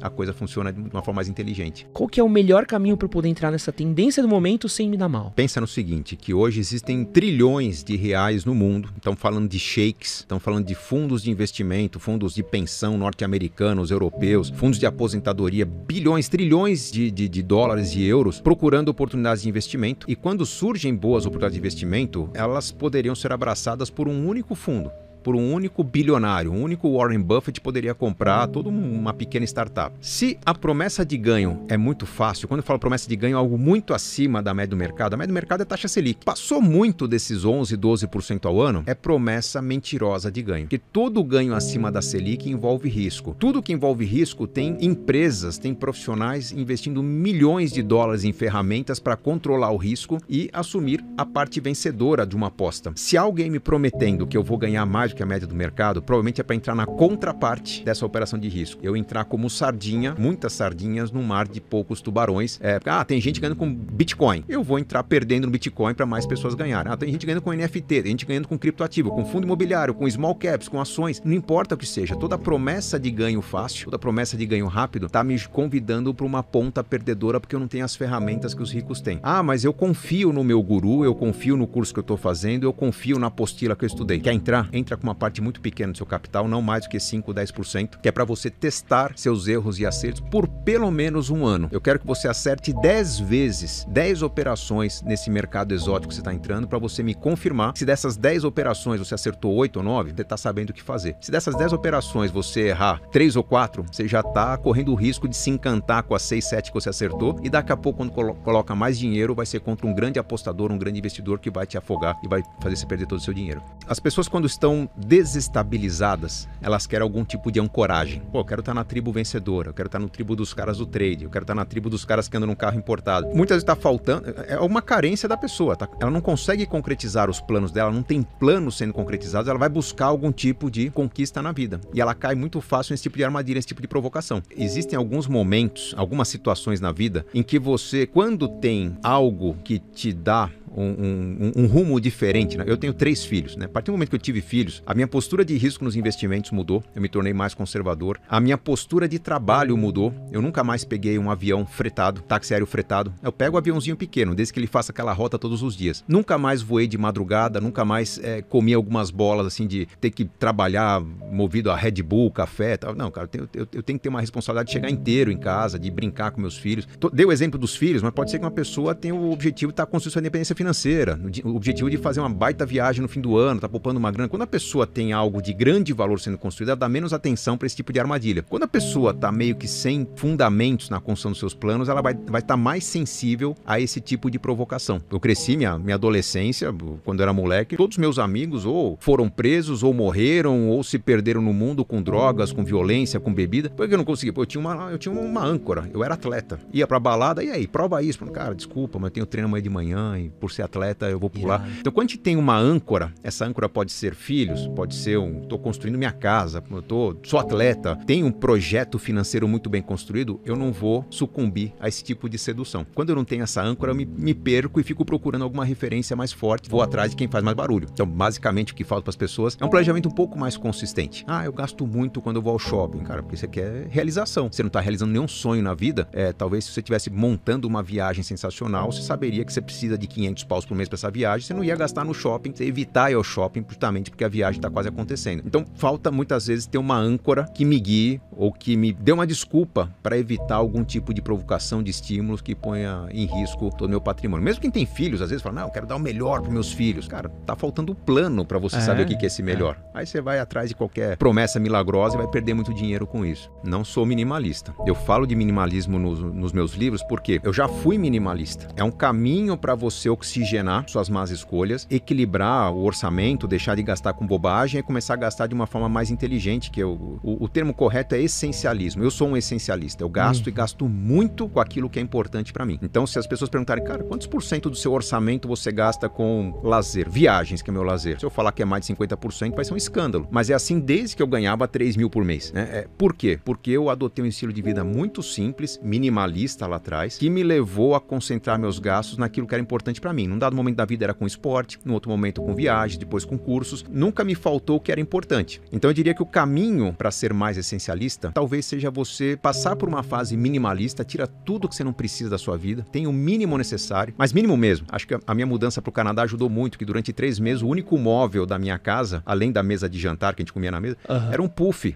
a 0.01 0.09
coisa 0.09 0.33
funciona 0.33 0.71
de 0.71 0.79
uma 0.79 1.01
forma 1.01 1.15
mais 1.15 1.27
inteligente. 1.27 1.87
Qual 1.93 2.07
que 2.07 2.19
é 2.19 2.23
o 2.23 2.29
melhor 2.29 2.65
caminho 2.65 2.97
para 2.97 3.07
poder 3.07 3.29
entrar 3.29 3.51
nessa 3.51 3.71
tendência 3.71 4.21
do 4.21 4.29
momento 4.29 4.67
sem 4.67 4.89
me 4.89 4.97
dar 4.97 5.09
mal? 5.09 5.31
Pensa 5.35 5.61
no 5.61 5.67
seguinte, 5.67 6.15
que 6.15 6.33
hoje 6.33 6.59
existem 6.59 7.03
trilhões 7.03 7.83
de 7.83 7.95
reais 7.95 8.45
no 8.45 8.55
mundo. 8.55 8.89
Estão 9.05 9.15
falando 9.15 9.47
de 9.47 9.59
shakes, 9.59 10.21
estão 10.21 10.39
falando 10.39 10.65
de 10.65 10.73
fundos 10.73 11.21
de 11.21 11.29
investimento, 11.29 11.99
fundos 11.99 12.33
de 12.33 12.41
pensão 12.41 12.97
norte-americanos, 12.97 13.91
europeus, 13.91 14.49
fundos 14.49 14.79
de 14.79 14.87
aposentadoria, 14.87 15.63
bilhões, 15.63 16.27
trilhões 16.27 16.91
de, 16.91 17.11
de, 17.11 17.29
de 17.29 17.43
dólares 17.43 17.93
e 17.93 18.03
euros 18.03 18.41
procurando 18.41 18.89
oportunidades 18.89 19.43
de 19.43 19.49
investimento. 19.49 20.09
E 20.09 20.15
quando 20.15 20.43
surgem 20.43 20.95
boas 20.95 21.23
oportunidades 21.27 21.53
de 21.53 21.59
investimento, 21.59 22.31
elas 22.33 22.71
poderiam 22.71 23.13
ser 23.13 23.31
abraçadas 23.31 23.91
por 23.91 24.07
um 24.07 24.27
único 24.27 24.55
fundo 24.55 24.89
por 25.25 25.35
um 25.35 25.51
único 25.51 25.83
bilionário, 25.83 26.51
um 26.51 26.61
único 26.61 26.95
Warren 26.95 27.19
Buffett 27.19 27.59
poderia 27.59 27.95
comprar 27.95 28.45
toda 28.45 28.69
uma 28.69 29.11
pequena 29.11 29.43
startup. 29.43 29.95
Se 29.99 30.37
a 30.45 30.53
promessa 30.53 31.03
de 31.03 31.17
ganho 31.17 31.65
é 31.67 31.75
muito 31.75 32.05
fácil, 32.05 32.47
quando 32.47 32.59
eu 32.59 32.63
falo 32.63 32.77
promessa 32.77 33.09
de 33.09 33.15
ganho, 33.15 33.33
é 33.33 33.39
algo 33.39 33.57
muito 33.57 33.91
acima 33.91 34.43
da 34.43 34.53
média 34.53 34.69
do 34.69 34.77
mercado, 34.77 35.15
a 35.15 35.17
média 35.17 35.29
do 35.29 35.33
mercado 35.33 35.61
é 35.61 35.65
taxa 35.65 35.87
Selic. 35.87 36.23
Passou 36.23 36.61
muito 36.61 37.07
desses 37.07 37.43
11, 37.43 37.75
12% 37.75 38.45
ao 38.45 38.61
ano, 38.61 38.83
é 38.85 38.93
promessa 38.93 39.63
mentirosa 39.63 40.31
de 40.31 40.43
ganho. 40.43 40.65
Porque 40.65 40.77
todo 40.77 41.23
ganho 41.23 41.55
acima 41.55 41.91
da 41.91 42.03
Selic 42.03 42.47
envolve 42.47 42.87
risco. 42.87 43.35
Tudo 43.39 43.63
que 43.63 43.73
envolve 43.73 44.05
risco 44.05 44.45
tem 44.45 44.77
empresas, 44.79 45.57
tem 45.57 45.73
profissionais 45.73 46.51
investindo 46.51 47.01
milhões 47.01 47.71
de 47.71 47.81
dólares 47.81 48.25
em 48.25 48.31
ferramentas 48.31 48.99
para 48.99 49.17
controlar 49.17 49.71
o 49.71 49.77
risco 49.77 50.19
e 50.29 50.51
assumir 50.53 51.03
a 51.17 51.25
parte 51.25 51.59
vencedora 51.59 52.27
de 52.27 52.35
uma 52.35 52.47
aposta. 52.47 52.93
Se 52.95 53.17
alguém 53.17 53.49
me 53.49 53.59
prometendo 53.59 54.27
que 54.27 54.37
eu 54.37 54.43
vou 54.43 54.59
ganhar 54.59 54.85
mais 54.85 55.14
que 55.15 55.23
a 55.23 55.25
média 55.25 55.47
do 55.47 55.55
mercado, 55.55 56.01
provavelmente 56.01 56.41
é 56.41 56.43
para 56.43 56.55
entrar 56.55 56.75
na 56.75 56.85
contraparte 56.85 57.83
dessa 57.83 58.05
operação 58.05 58.37
de 58.37 58.47
risco. 58.49 58.81
Eu 58.83 58.95
entrar 58.95 59.25
como 59.25 59.49
sardinha, 59.49 60.15
muitas 60.17 60.53
sardinhas 60.53 61.11
num 61.11 61.23
mar 61.23 61.47
de 61.47 61.59
poucos 61.59 62.01
tubarões. 62.01 62.59
É, 62.61 62.79
ah, 62.85 63.03
tem 63.03 63.19
gente 63.19 63.39
ganhando 63.39 63.57
com 63.57 63.73
Bitcoin. 63.73 64.43
Eu 64.47 64.63
vou 64.63 64.77
entrar 64.77 65.03
perdendo 65.03 65.45
no 65.45 65.51
Bitcoin 65.51 65.93
para 65.93 66.05
mais 66.05 66.25
pessoas 66.25 66.53
ganharem. 66.53 66.91
Ah, 66.91 66.97
tem 66.97 67.11
gente 67.11 67.25
ganhando 67.25 67.41
com 67.41 67.51
NFT, 67.51 68.03
tem 68.03 68.11
gente 68.11 68.25
ganhando 68.25 68.47
com 68.47 68.57
criptoativo, 68.57 69.09
com 69.09 69.25
fundo 69.25 69.45
imobiliário, 69.45 69.93
com 69.93 70.09
small 70.09 70.35
caps, 70.35 70.67
com 70.67 70.79
ações. 70.79 71.21
Não 71.23 71.33
importa 71.33 71.75
o 71.75 71.77
que 71.77 71.87
seja, 71.87 72.15
toda 72.15 72.37
promessa 72.37 72.99
de 72.99 73.09
ganho 73.09 73.41
fácil, 73.41 73.85
toda 73.85 73.97
promessa 73.97 74.37
de 74.37 74.45
ganho 74.45 74.67
rápido, 74.67 75.09
tá 75.09 75.23
me 75.23 75.39
convidando 75.47 76.13
para 76.13 76.25
uma 76.25 76.43
ponta 76.43 76.83
perdedora 76.83 77.39
porque 77.39 77.55
eu 77.55 77.59
não 77.59 77.67
tenho 77.67 77.85
as 77.85 77.95
ferramentas 77.95 78.53
que 78.53 78.61
os 78.61 78.71
ricos 78.71 79.01
têm. 79.01 79.19
Ah, 79.23 79.41
mas 79.41 79.63
eu 79.63 79.73
confio 79.73 80.33
no 80.33 80.43
meu 80.43 80.61
guru, 80.61 81.05
eu 81.05 81.15
confio 81.15 81.55
no 81.55 81.67
curso 81.67 81.93
que 81.93 81.99
eu 81.99 82.01
estou 82.01 82.17
fazendo, 82.17 82.63
eu 82.63 82.73
confio 82.73 83.17
na 83.19 83.27
apostila 83.27 83.75
que 83.75 83.85
eu 83.85 83.87
estudei. 83.87 84.19
Quer 84.19 84.33
entrar? 84.33 84.69
Entra 84.73 84.97
com 84.97 85.04
uma 85.05 85.15
parte 85.15 85.41
muito 85.41 85.61
pequena 85.61 85.91
do 85.91 85.97
seu 85.97 86.05
capital, 86.05 86.47
não 86.47 86.61
mais 86.61 86.83
do 86.83 86.89
que 86.89 86.99
5, 86.99 87.33
10%, 87.33 87.99
que 88.01 88.09
é 88.09 88.11
para 88.11 88.25
você 88.25 88.49
testar 88.49 89.13
seus 89.15 89.47
erros 89.47 89.79
e 89.79 89.85
acertos 89.85 90.21
por 90.21 90.47
pelo 90.47 90.91
menos 90.91 91.29
um 91.29 91.45
ano. 91.45 91.69
Eu 91.71 91.81
quero 91.81 91.99
que 91.99 92.07
você 92.07 92.27
acerte 92.27 92.73
10 92.73 93.19
vezes, 93.19 93.85
10 93.89 94.21
operações 94.21 95.01
nesse 95.03 95.29
mercado 95.29 95.73
exótico 95.73 96.09
que 96.09 96.15
você 96.15 96.21
está 96.21 96.33
entrando 96.33 96.67
para 96.67 96.79
você 96.79 97.03
me 97.03 97.13
confirmar 97.13 97.73
se 97.75 97.85
dessas 97.85 98.17
10 98.17 98.43
operações 98.43 98.99
você 98.99 99.13
acertou 99.13 99.53
8 99.53 99.77
ou 99.77 99.83
9, 99.83 100.13
você 100.15 100.21
está 100.21 100.37
sabendo 100.37 100.69
o 100.71 100.73
que 100.73 100.81
fazer. 100.81 101.15
Se 101.21 101.31
dessas 101.31 101.55
10 101.55 101.73
operações 101.73 102.31
você 102.31 102.67
errar 102.67 102.99
3 103.11 103.35
ou 103.35 103.43
4, 103.43 103.83
você 103.91 104.07
já 104.07 104.21
está 104.21 104.57
correndo 104.57 104.91
o 104.91 104.95
risco 104.95 105.27
de 105.27 105.35
se 105.35 105.49
encantar 105.49 106.03
com 106.03 106.15
as 106.15 106.23
6, 106.23 106.45
7 106.45 106.71
que 106.71 106.73
você 106.73 106.89
acertou 106.89 107.39
e 107.43 107.49
daqui 107.49 107.71
a 107.71 107.77
pouco 107.77 107.97
quando 107.97 108.11
colo 108.11 108.35
coloca 108.35 108.75
mais 108.75 108.97
dinheiro 108.97 109.35
vai 109.35 109.45
ser 109.45 109.59
contra 109.59 109.87
um 109.87 109.93
grande 109.93 110.19
apostador, 110.19 110.71
um 110.71 110.77
grande 110.77 110.99
investidor 110.99 111.39
que 111.39 111.49
vai 111.49 111.65
te 111.65 111.77
afogar 111.77 112.17
e 112.23 112.27
vai 112.27 112.43
fazer 112.59 112.75
você 112.75 112.85
perder 112.85 113.05
todo 113.05 113.19
o 113.19 113.21
seu 113.21 113.33
dinheiro. 113.33 113.61
As 113.87 113.99
pessoas 113.99 114.27
quando 114.27 114.45
estão 114.45 114.89
desestabilizadas, 114.97 116.47
elas 116.61 116.87
querem 116.87 117.03
algum 117.03 117.23
tipo 117.23 117.51
de 117.51 117.59
ancoragem. 117.59 118.21
Pô, 118.31 118.39
eu 118.39 118.45
quero 118.45 118.61
estar 118.61 118.71
tá 118.71 118.75
na 118.75 118.83
tribo 118.83 119.11
vencedora, 119.11 119.69
eu 119.69 119.73
quero 119.73 119.87
estar 119.87 119.99
tá 119.99 120.03
no 120.03 120.09
tribo 120.09 120.35
dos 120.35 120.53
caras 120.53 120.77
do 120.77 120.85
trade, 120.85 121.23
eu 121.23 121.29
quero 121.29 121.43
estar 121.43 121.53
tá 121.53 121.55
na 121.55 121.65
tribo 121.65 121.89
dos 121.89 122.05
caras 122.05 122.27
que 122.27 122.37
andam 122.37 122.47
num 122.47 122.55
carro 122.55 122.77
importado. 122.77 123.27
Muitas 123.27 123.55
vezes 123.55 123.63
está 123.63 123.75
faltando, 123.75 124.33
é 124.47 124.59
uma 124.59 124.81
carência 124.81 125.27
da 125.27 125.37
pessoa, 125.37 125.75
tá? 125.75 125.87
ela 125.99 126.11
não 126.11 126.21
consegue 126.21 126.65
concretizar 126.65 127.29
os 127.29 127.41
planos 127.41 127.71
dela, 127.71 127.91
não 127.91 128.03
tem 128.03 128.21
planos 128.21 128.77
sendo 128.77 128.93
concretizados, 128.93 129.47
ela 129.47 129.59
vai 129.59 129.69
buscar 129.69 130.05
algum 130.05 130.31
tipo 130.31 130.69
de 130.71 130.89
conquista 130.89 131.41
na 131.41 131.51
vida. 131.51 131.79
E 131.93 132.01
ela 132.01 132.13
cai 132.13 132.35
muito 132.35 132.61
fácil 132.61 132.93
nesse 132.93 133.03
tipo 133.03 133.17
de 133.17 133.23
armadilha, 133.23 133.55
nesse 133.55 133.67
tipo 133.67 133.81
de 133.81 133.87
provocação. 133.87 134.41
Existem 134.55 134.97
alguns 134.97 135.27
momentos, 135.27 135.93
algumas 135.97 136.27
situações 136.27 136.79
na 136.79 136.91
vida 136.91 137.25
em 137.33 137.43
que 137.43 137.59
você, 137.59 138.05
quando 138.05 138.47
tem 138.47 138.97
algo 139.03 139.55
que 139.63 139.79
te 139.79 140.13
dá 140.13 140.49
um, 140.75 141.51
um, 141.55 141.63
um, 141.63 141.67
rumo 141.67 141.99
diferente. 141.99 142.57
Né? 142.57 142.65
Eu 142.67 142.77
tenho 142.77 142.93
três 142.93 143.23
filhos. 143.23 143.55
Né? 143.55 143.65
A 143.65 143.69
partir 143.69 143.87
do 143.87 143.93
momento 143.93 144.09
que 144.09 144.15
eu 144.15 144.19
tive 144.19 144.41
filhos, 144.41 144.83
a 144.85 144.93
minha 144.93 145.07
postura 145.07 145.45
de 145.45 145.55
risco 145.57 145.83
nos 145.83 145.95
investimentos 145.95 146.51
mudou. 146.51 146.83
Eu 146.93 147.01
me 147.01 147.07
tornei 147.07 147.33
mais 147.33 147.53
conservador. 147.53 148.19
A 148.27 148.39
minha 148.39 148.57
postura 148.57 149.07
de 149.07 149.17
trabalho 149.17 149.77
mudou. 149.77 150.13
Eu 150.31 150.41
nunca 150.41 150.63
mais 150.63 150.83
peguei 150.83 151.17
um 151.17 151.31
avião 151.31 151.65
fretado, 151.65 152.21
táxi 152.21 152.53
aéreo 152.53 152.67
fretado. 152.67 153.13
Eu 153.23 153.31
pego 153.31 153.55
um 153.55 153.59
aviãozinho 153.59 153.95
pequeno, 153.95 154.35
desde 154.35 154.53
que 154.53 154.59
ele 154.59 154.67
faça 154.67 154.91
aquela 154.91 155.13
rota 155.13 155.39
todos 155.39 155.63
os 155.63 155.75
dias. 155.75 156.03
Nunca 156.07 156.37
mais 156.37 156.61
voei 156.61 156.87
de 156.87 156.97
madrugada, 156.97 157.61
nunca 157.61 157.85
mais 157.85 158.19
é, 158.19 158.41
comi 158.41 158.73
algumas 158.73 159.09
bolas 159.09 159.47
assim 159.47 159.65
de 159.65 159.87
ter 160.01 160.11
que 160.11 160.25
trabalhar 160.25 161.01
movido 161.01 161.71
a 161.71 161.75
Red 161.75 162.03
Bull, 162.03 162.29
café 162.31 162.75
tal. 162.75 162.93
Não, 162.93 163.09
cara, 163.09 163.29
eu, 163.33 163.47
eu, 163.53 163.67
eu 163.71 163.83
tenho 163.83 163.97
que 163.97 164.03
ter 164.03 164.09
uma 164.09 164.21
responsabilidade 164.21 164.67
de 164.67 164.73
chegar 164.73 164.89
inteiro 164.89 165.31
em 165.31 165.37
casa, 165.37 165.79
de 165.79 165.89
brincar 165.89 166.31
com 166.31 166.41
meus 166.41 166.57
filhos. 166.57 166.87
Dei 167.13 167.25
o 167.25 167.31
exemplo 167.31 167.59
dos 167.59 167.75
filhos, 167.75 168.01
mas 168.01 168.11
pode 168.11 168.31
ser 168.31 168.39
que 168.39 168.45
uma 168.45 168.51
pessoa 168.51 168.93
tenha 168.93 169.15
o 169.15 169.31
objetivo 169.31 169.71
de 169.71 169.73
estar 169.73 169.85
construindo 169.85 170.13
sua 170.13 170.19
independência 170.19 170.55
financeira 170.55 170.64
financeira, 170.65 171.19
o 171.43 171.55
objetivo 171.55 171.89
de 171.89 171.97
fazer 171.97 172.19
uma 172.19 172.29
baita 172.29 172.65
viagem 172.65 173.01
no 173.01 173.07
fim 173.07 173.21
do 173.21 173.37
ano, 173.37 173.59
tá 173.59 173.69
poupando 173.69 173.99
uma 173.99 174.11
grana. 174.11 174.27
Quando 174.27 174.41
a 174.41 174.47
pessoa 174.47 174.87
tem 174.87 175.13
algo 175.13 175.41
de 175.41 175.53
grande 175.53 175.93
valor 175.93 176.19
sendo 176.19 176.37
construído, 176.37 176.69
ela 176.69 176.75
dá 176.75 176.89
menos 176.89 177.13
atenção 177.13 177.55
para 177.57 177.67
esse 177.67 177.75
tipo 177.75 177.93
de 177.93 177.99
armadilha. 177.99 178.41
Quando 178.41 178.63
a 178.63 178.67
pessoa 178.67 179.13
tá 179.13 179.31
meio 179.31 179.55
que 179.55 179.67
sem 179.67 180.07
fundamentos 180.15 180.89
na 180.89 180.99
construção 180.99 181.31
dos 181.31 181.39
seus 181.39 181.53
planos, 181.53 181.87
ela 181.87 182.01
vai 182.01 182.13
estar 182.13 182.31
vai 182.31 182.41
tá 182.41 182.57
mais 182.57 182.83
sensível 182.83 183.55
a 183.65 183.79
esse 183.79 184.01
tipo 184.01 184.31
de 184.31 184.39
provocação. 184.39 184.99
Eu 185.11 185.19
cresci 185.19 185.55
minha, 185.55 185.77
minha 185.77 185.95
adolescência, 185.95 186.73
quando 187.03 187.21
era 187.21 187.31
moleque, 187.31 187.77
todos 187.77 187.97
meus 187.97 188.17
amigos 188.17 188.65
ou 188.65 188.97
foram 188.99 189.29
presos, 189.29 189.83
ou 189.83 189.93
morreram, 189.93 190.69
ou 190.69 190.83
se 190.83 190.97
perderam 190.97 191.41
no 191.41 191.53
mundo 191.53 191.85
com 191.85 192.01
drogas, 192.01 192.51
com 192.51 192.63
violência, 192.63 193.19
com 193.19 193.33
bebida. 193.33 193.69
Por 193.69 193.87
que 193.87 193.93
eu 193.93 193.97
não 193.97 194.05
conseguia? 194.05 194.33
Pô, 194.33 194.41
eu 194.41 194.45
tinha 194.45 194.61
uma, 194.61 194.91
eu 194.91 194.97
tinha 194.97 195.13
uma 195.13 195.43
âncora, 195.43 195.89
eu 195.93 196.03
era 196.03 196.15
atleta. 196.15 196.59
Ia 196.73 196.87
pra 196.87 196.99
balada, 196.99 197.43
e 197.43 197.51
aí, 197.51 197.67
prova 197.67 198.01
isso. 198.01 198.25
Cara, 198.25 198.55
desculpa, 198.55 198.97
mas 198.97 199.09
eu 199.09 199.13
tenho 199.13 199.25
treino 199.25 199.47
amanhã 199.47 199.61
de 199.61 199.69
manhã 199.69 200.17
e 200.17 200.29
por 200.29 200.51
ser 200.55 200.63
atleta 200.63 201.09
eu 201.09 201.19
vou 201.19 201.29
pular. 201.29 201.59
Yeah. 201.59 201.79
Então, 201.79 201.93
quando 201.93 202.07
a 202.07 202.09
gente 202.09 202.19
tem 202.19 202.35
uma 202.35 202.57
âncora, 202.57 203.13
essa 203.23 203.45
âncora 203.45 203.69
pode 203.69 203.91
ser 203.91 204.15
filhos, 204.15 204.67
pode 204.75 204.95
ser 204.95 205.17
um. 205.17 205.41
Estou 205.41 205.59
construindo 205.59 205.97
minha 205.97 206.11
casa, 206.11 206.63
eu 206.71 206.81
tô, 206.81 207.15
sou 207.23 207.39
atleta, 207.39 207.95
tenho 208.05 208.25
um 208.25 208.31
projeto 208.31 208.97
financeiro 208.97 209.47
muito 209.47 209.69
bem 209.69 209.81
construído, 209.81 210.39
eu 210.45 210.55
não 210.55 210.71
vou 210.71 211.05
sucumbir 211.09 211.73
a 211.79 211.87
esse 211.87 212.03
tipo 212.03 212.29
de 212.29 212.37
sedução. 212.37 212.85
Quando 212.93 213.09
eu 213.09 213.15
não 213.15 213.25
tenho 213.25 213.43
essa 213.43 213.61
âncora, 213.61 213.91
eu 213.91 213.95
me, 213.95 214.05
me 214.05 214.33
perco 214.33 214.79
e 214.79 214.83
fico 214.83 215.05
procurando 215.05 215.43
alguma 215.43 215.65
referência 215.65 216.15
mais 216.15 216.31
forte, 216.31 216.69
vou 216.69 216.81
atrás 216.81 217.11
de 217.11 217.17
quem 217.17 217.27
faz 217.27 217.43
mais 217.43 217.55
barulho. 217.55 217.87
Então, 217.91 218.05
basicamente, 218.05 218.73
o 218.73 218.75
que 218.75 218.83
falta 218.83 219.03
para 219.03 219.09
as 219.09 219.15
pessoas 219.15 219.57
é 219.59 219.65
um 219.65 219.69
planejamento 219.69 220.09
um 220.09 220.11
pouco 220.11 220.37
mais 220.37 220.57
consistente. 220.57 221.23
Ah, 221.27 221.45
eu 221.45 221.53
gasto 221.53 221.85
muito 221.85 222.21
quando 222.21 222.37
eu 222.37 222.41
vou 222.41 222.53
ao 222.53 222.59
shopping, 222.59 222.99
cara, 222.99 223.21
porque 223.21 223.37
você 223.37 223.47
quer 223.47 223.87
realização. 223.89 224.51
Você 224.51 224.63
não 224.63 224.67
está 224.67 224.79
realizando 224.79 225.11
nenhum 225.11 225.27
sonho 225.27 225.61
na 225.61 225.73
vida. 225.73 226.07
É, 226.11 226.31
talvez 226.31 226.65
se 226.65 226.71
você 226.71 226.79
estivesse 226.79 227.09
montando 227.09 227.67
uma 227.67 227.83
viagem 227.83 228.23
sensacional, 228.23 228.91
você 228.91 229.01
saberia 229.01 229.43
que 229.43 229.53
você 229.53 229.61
precisa 229.61 229.97
de 229.97 230.07
500 230.07 230.43
paus 230.45 230.65
por 230.65 230.75
mês 230.75 230.87
para 230.87 230.95
essa 230.95 231.11
viagem, 231.11 231.45
você 231.45 231.53
não 231.53 231.63
ia 231.63 231.75
gastar 231.75 232.05
no 232.05 232.13
shopping, 232.13 232.53
você 232.53 232.63
ia 232.63 232.69
evitar 232.69 233.11
ir 233.11 233.15
ao 233.15 233.23
shopping 233.23 233.65
justamente 233.67 234.09
porque 234.09 234.23
a 234.23 234.29
viagem 234.29 234.59
está 234.59 234.69
quase 234.69 234.89
acontecendo. 234.89 235.43
Então 235.45 235.65
falta 235.75 236.11
muitas 236.11 236.47
vezes 236.47 236.65
ter 236.65 236.77
uma 236.77 236.97
âncora 236.97 237.45
que 237.53 237.65
me 237.65 237.79
guie 237.79 238.21
ou 238.31 238.51
que 238.51 238.75
me 238.75 238.93
dê 238.93 239.11
uma 239.11 239.25
desculpa 239.25 239.91
para 240.01 240.17
evitar 240.17 240.55
algum 240.55 240.83
tipo 240.83 241.13
de 241.13 241.21
provocação 241.21 241.81
de 241.81 241.91
estímulos 241.91 242.41
que 242.41 242.53
ponha 242.53 243.07
em 243.11 243.25
risco 243.25 243.69
todo 243.75 243.87
o 243.87 243.89
meu 243.89 244.01
patrimônio. 244.01 244.43
Mesmo 244.43 244.61
quem 244.61 244.71
tem 244.71 244.85
filhos, 244.85 245.21
às 245.21 245.29
vezes 245.29 245.41
fala, 245.41 245.55
não, 245.55 245.67
eu 245.67 245.71
quero 245.71 245.85
dar 245.85 245.95
o 245.95 245.99
melhor 245.99 246.41
para 246.41 246.51
meus 246.51 246.71
filhos. 246.71 247.07
Cara, 247.07 247.29
tá 247.45 247.55
faltando 247.55 247.91
um 247.91 247.95
plano 247.95 248.45
para 248.45 248.59
você 248.59 248.77
é, 248.77 248.81
saber 248.81 249.03
o 249.03 249.07
que 249.07 249.15
é 249.23 249.27
esse 249.27 249.41
melhor. 249.41 249.77
É. 249.93 249.99
Aí 249.99 250.05
você 250.05 250.21
vai 250.21 250.39
atrás 250.39 250.69
de 250.69 250.75
qualquer 250.75 251.17
promessa 251.17 251.59
milagrosa 251.59 252.15
e 252.15 252.17
vai 252.17 252.27
perder 252.27 252.53
muito 252.53 252.73
dinheiro 252.73 253.07
com 253.07 253.25
isso. 253.25 253.51
Não 253.63 253.83
sou 253.83 254.05
minimalista. 254.05 254.73
Eu 254.85 254.95
falo 254.95 255.25
de 255.25 255.35
minimalismo 255.35 255.97
nos, 255.97 256.19
nos 256.19 256.51
meus 256.51 256.73
livros 256.73 257.01
porque 257.03 257.39
eu 257.43 257.53
já 257.53 257.67
fui 257.67 257.97
minimalista. 257.97 258.67
É 258.75 258.83
um 258.83 258.91
caminho 258.91 259.57
para 259.57 259.75
você 259.75 260.09
oxigenar 260.25 260.85
suas 260.89 261.07
más 261.07 261.29
escolhas, 261.29 261.87
equilibrar 261.89 262.73
o 262.73 262.83
orçamento, 262.83 263.47
deixar 263.47 263.75
de 263.75 263.83
gastar 263.83 264.13
com 264.13 264.25
bobagem 264.25 264.79
e 264.79 264.83
começar 264.83 265.13
a 265.13 265.17
gastar 265.17 265.47
de 265.47 265.53
uma 265.53 265.67
forma 265.67 265.87
mais 265.87 266.09
inteligente, 266.09 266.71
que 266.71 266.81
eu, 266.81 267.19
o, 267.23 267.43
o 267.43 267.47
termo 267.47 267.73
correto 267.73 268.15
é 268.15 268.21
essencialismo. 268.21 269.03
Eu 269.03 269.11
sou 269.11 269.27
um 269.27 269.37
essencialista. 269.37 270.03
Eu 270.03 270.09
gasto 270.09 270.47
e 270.47 270.51
gasto 270.51 270.89
muito 270.89 271.47
com 271.47 271.59
aquilo 271.59 271.89
que 271.89 271.99
é 271.99 272.01
importante 272.01 272.51
para 272.51 272.65
mim. 272.65 272.79
Então, 272.81 273.05
se 273.05 273.19
as 273.19 273.27
pessoas 273.27 273.49
perguntarem, 273.49 273.83
cara, 273.83 274.03
quantos 274.03 274.27
por 274.27 274.41
cento 274.41 274.69
do 274.69 274.75
seu 274.75 274.91
orçamento 274.91 275.47
você 275.47 275.71
gasta 275.71 276.09
com 276.09 276.59
lazer? 276.63 277.09
Viagens, 277.09 277.61
que 277.61 277.69
é 277.69 277.73
meu 277.73 277.83
lazer. 277.83 278.19
Se 278.19 278.25
eu 278.25 278.29
falar 278.29 278.51
que 278.51 278.61
é 278.61 278.65
mais 278.65 278.85
de 278.85 278.93
50%, 278.93 279.55
vai 279.55 279.63
ser 279.63 279.73
um 279.73 279.77
escândalo. 279.77 280.27
Mas 280.31 280.49
é 280.49 280.53
assim 280.53 280.79
desde 280.79 281.15
que 281.15 281.21
eu 281.21 281.27
ganhava 281.27 281.67
3 281.67 281.95
mil 281.95 282.09
por 282.09 282.23
mês. 282.23 282.51
Né? 282.51 282.67
É, 282.71 282.87
por 282.97 283.13
quê? 283.13 283.39
Porque 283.43 283.71
eu 283.71 283.89
adotei 283.89 284.23
um 284.23 284.27
estilo 284.27 284.51
de 284.51 284.61
vida 284.61 284.83
muito 284.83 285.21
simples, 285.21 285.79
minimalista 285.83 286.65
lá 286.65 286.77
atrás, 286.77 287.17
que 287.17 287.29
me 287.29 287.43
levou 287.43 287.95
a 287.95 288.01
concentrar 288.01 288.57
meus 288.57 288.79
gastos 288.79 289.17
naquilo 289.17 289.47
que 289.47 289.53
era 289.53 289.61
importante 289.61 290.01
para 290.01 290.13
mim. 290.13 290.14
Num 290.15 290.39
dado 290.39 290.55
momento 290.55 290.77
da 290.77 290.85
vida 290.85 291.05
era 291.05 291.13
com 291.13 291.27
esporte, 291.27 291.79
no 291.83 291.93
outro 291.93 292.09
momento 292.09 292.41
com 292.41 292.55
viagem, 292.55 292.97
depois 292.99 293.25
com 293.25 293.37
cursos. 293.37 293.83
Nunca 293.89 294.23
me 294.23 294.35
faltou 294.35 294.77
o 294.77 294.79
que 294.79 294.91
era 294.91 295.01
importante. 295.01 295.61
Então 295.71 295.89
eu 295.89 295.93
diria 295.93 296.13
que 296.13 296.23
o 296.23 296.25
caminho 296.25 296.93
para 296.93 297.11
ser 297.11 297.33
mais 297.33 297.57
essencialista 297.57 298.31
talvez 298.33 298.65
seja 298.65 298.89
você 298.89 299.37
passar 299.41 299.75
por 299.75 299.89
uma 299.89 300.03
fase 300.03 300.37
minimalista, 300.37 301.03
tira 301.03 301.27
tudo 301.27 301.67
que 301.67 301.75
você 301.75 301.83
não 301.83 301.93
precisa 301.93 302.29
da 302.29 302.37
sua 302.37 302.57
vida, 302.57 302.85
tem 302.91 303.07
o 303.07 303.13
mínimo 303.13 303.57
necessário, 303.57 304.13
mas 304.17 304.31
mínimo 304.31 304.55
mesmo. 304.55 304.87
Acho 304.89 305.07
que 305.07 305.17
a 305.25 305.33
minha 305.33 305.45
mudança 305.45 305.81
para 305.81 305.89
o 305.89 305.93
Canadá 305.93 306.23
ajudou 306.23 306.49
muito, 306.49 306.77
que 306.77 306.85
durante 306.85 307.11
três 307.11 307.39
meses 307.39 307.61
o 307.61 307.67
único 307.67 307.97
móvel 307.97 308.45
da 308.45 308.57
minha 308.57 308.77
casa, 308.77 309.21
além 309.25 309.51
da 309.51 309.63
mesa 309.63 309.89
de 309.89 309.99
jantar 309.99 310.35
que 310.35 310.41
a 310.41 310.43
gente 310.43 310.53
comia 310.53 310.71
na 310.71 310.79
mesa, 310.79 310.97
uhum. 311.07 311.31
era 311.31 311.41
um 311.41 311.47
puff. 311.47 311.93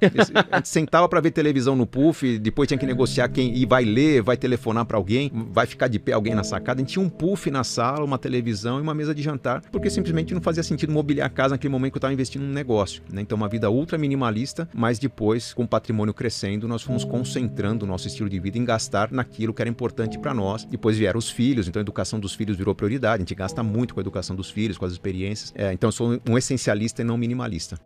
A 0.51 0.57
gente 0.57 0.69
sentava 0.69 1.07
para 1.07 1.21
ver 1.21 1.31
televisão 1.31 1.75
no 1.75 1.85
puff, 1.85 2.37
depois 2.39 2.67
tinha 2.67 2.77
que 2.77 2.85
negociar 2.85 3.29
quem 3.29 3.55
e 3.55 3.65
vai 3.65 3.85
ler, 3.85 4.21
vai 4.21 4.37
telefonar 4.37 4.85
para 4.85 4.97
alguém, 4.97 5.31
vai 5.51 5.65
ficar 5.65 5.87
de 5.87 5.99
pé 5.99 6.13
alguém 6.13 6.35
na 6.35 6.43
sacada. 6.43 6.79
A 6.79 6.83
gente 6.83 6.93
tinha 6.93 7.05
um 7.05 7.09
puff 7.09 7.49
na 7.51 7.63
sala, 7.63 8.05
uma 8.09 8.17
televisão 8.17 8.79
e 8.79 8.81
uma 8.81 8.93
mesa 8.93 9.15
de 9.15 9.21
jantar, 9.21 9.61
porque 9.71 9.89
simplesmente 9.89 10.33
não 10.33 10.41
fazia 10.41 10.63
sentido 10.63 10.91
mobiliar 10.91 11.27
a 11.27 11.29
casa 11.29 11.55
naquele 11.55 11.71
momento 11.71 11.93
que 11.93 11.97
eu 11.97 11.99
estava 11.99 12.13
investindo 12.13 12.43
num 12.43 12.53
negócio. 12.53 13.01
Né? 13.11 13.21
Então, 13.21 13.37
uma 13.37 13.47
vida 13.47 13.69
ultra 13.69 13.97
minimalista, 13.97 14.67
mas 14.73 14.99
depois, 14.99 15.53
com 15.53 15.63
o 15.63 15.67
patrimônio 15.67 16.13
crescendo, 16.13 16.67
nós 16.67 16.81
fomos 16.81 17.03
concentrando 17.03 17.85
o 17.85 17.87
nosso 17.87 18.07
estilo 18.07 18.29
de 18.29 18.39
vida 18.39 18.57
em 18.57 18.65
gastar 18.65 19.11
naquilo 19.11 19.53
que 19.53 19.61
era 19.61 19.69
importante 19.69 20.17
para 20.19 20.33
nós. 20.33 20.65
Depois 20.65 20.97
vieram 20.97 21.17
os 21.17 21.29
filhos, 21.29 21.67
então 21.67 21.79
a 21.79 21.83
educação 21.83 22.19
dos 22.19 22.33
filhos 22.33 22.57
virou 22.57 22.75
prioridade. 22.75 23.15
A 23.15 23.25
gente 23.25 23.35
gasta 23.35 23.63
muito 23.63 23.93
com 23.93 23.99
a 23.99 24.03
educação 24.03 24.35
dos 24.35 24.49
filhos, 24.49 24.77
com 24.77 24.85
as 24.85 24.91
experiências. 24.91 25.53
É, 25.55 25.71
então, 25.71 25.87
eu 25.87 25.91
sou 25.91 26.19
um 26.27 26.37
essencialista 26.37 27.01
e 27.01 27.05
não 27.05 27.17
minimalista. 27.17 27.77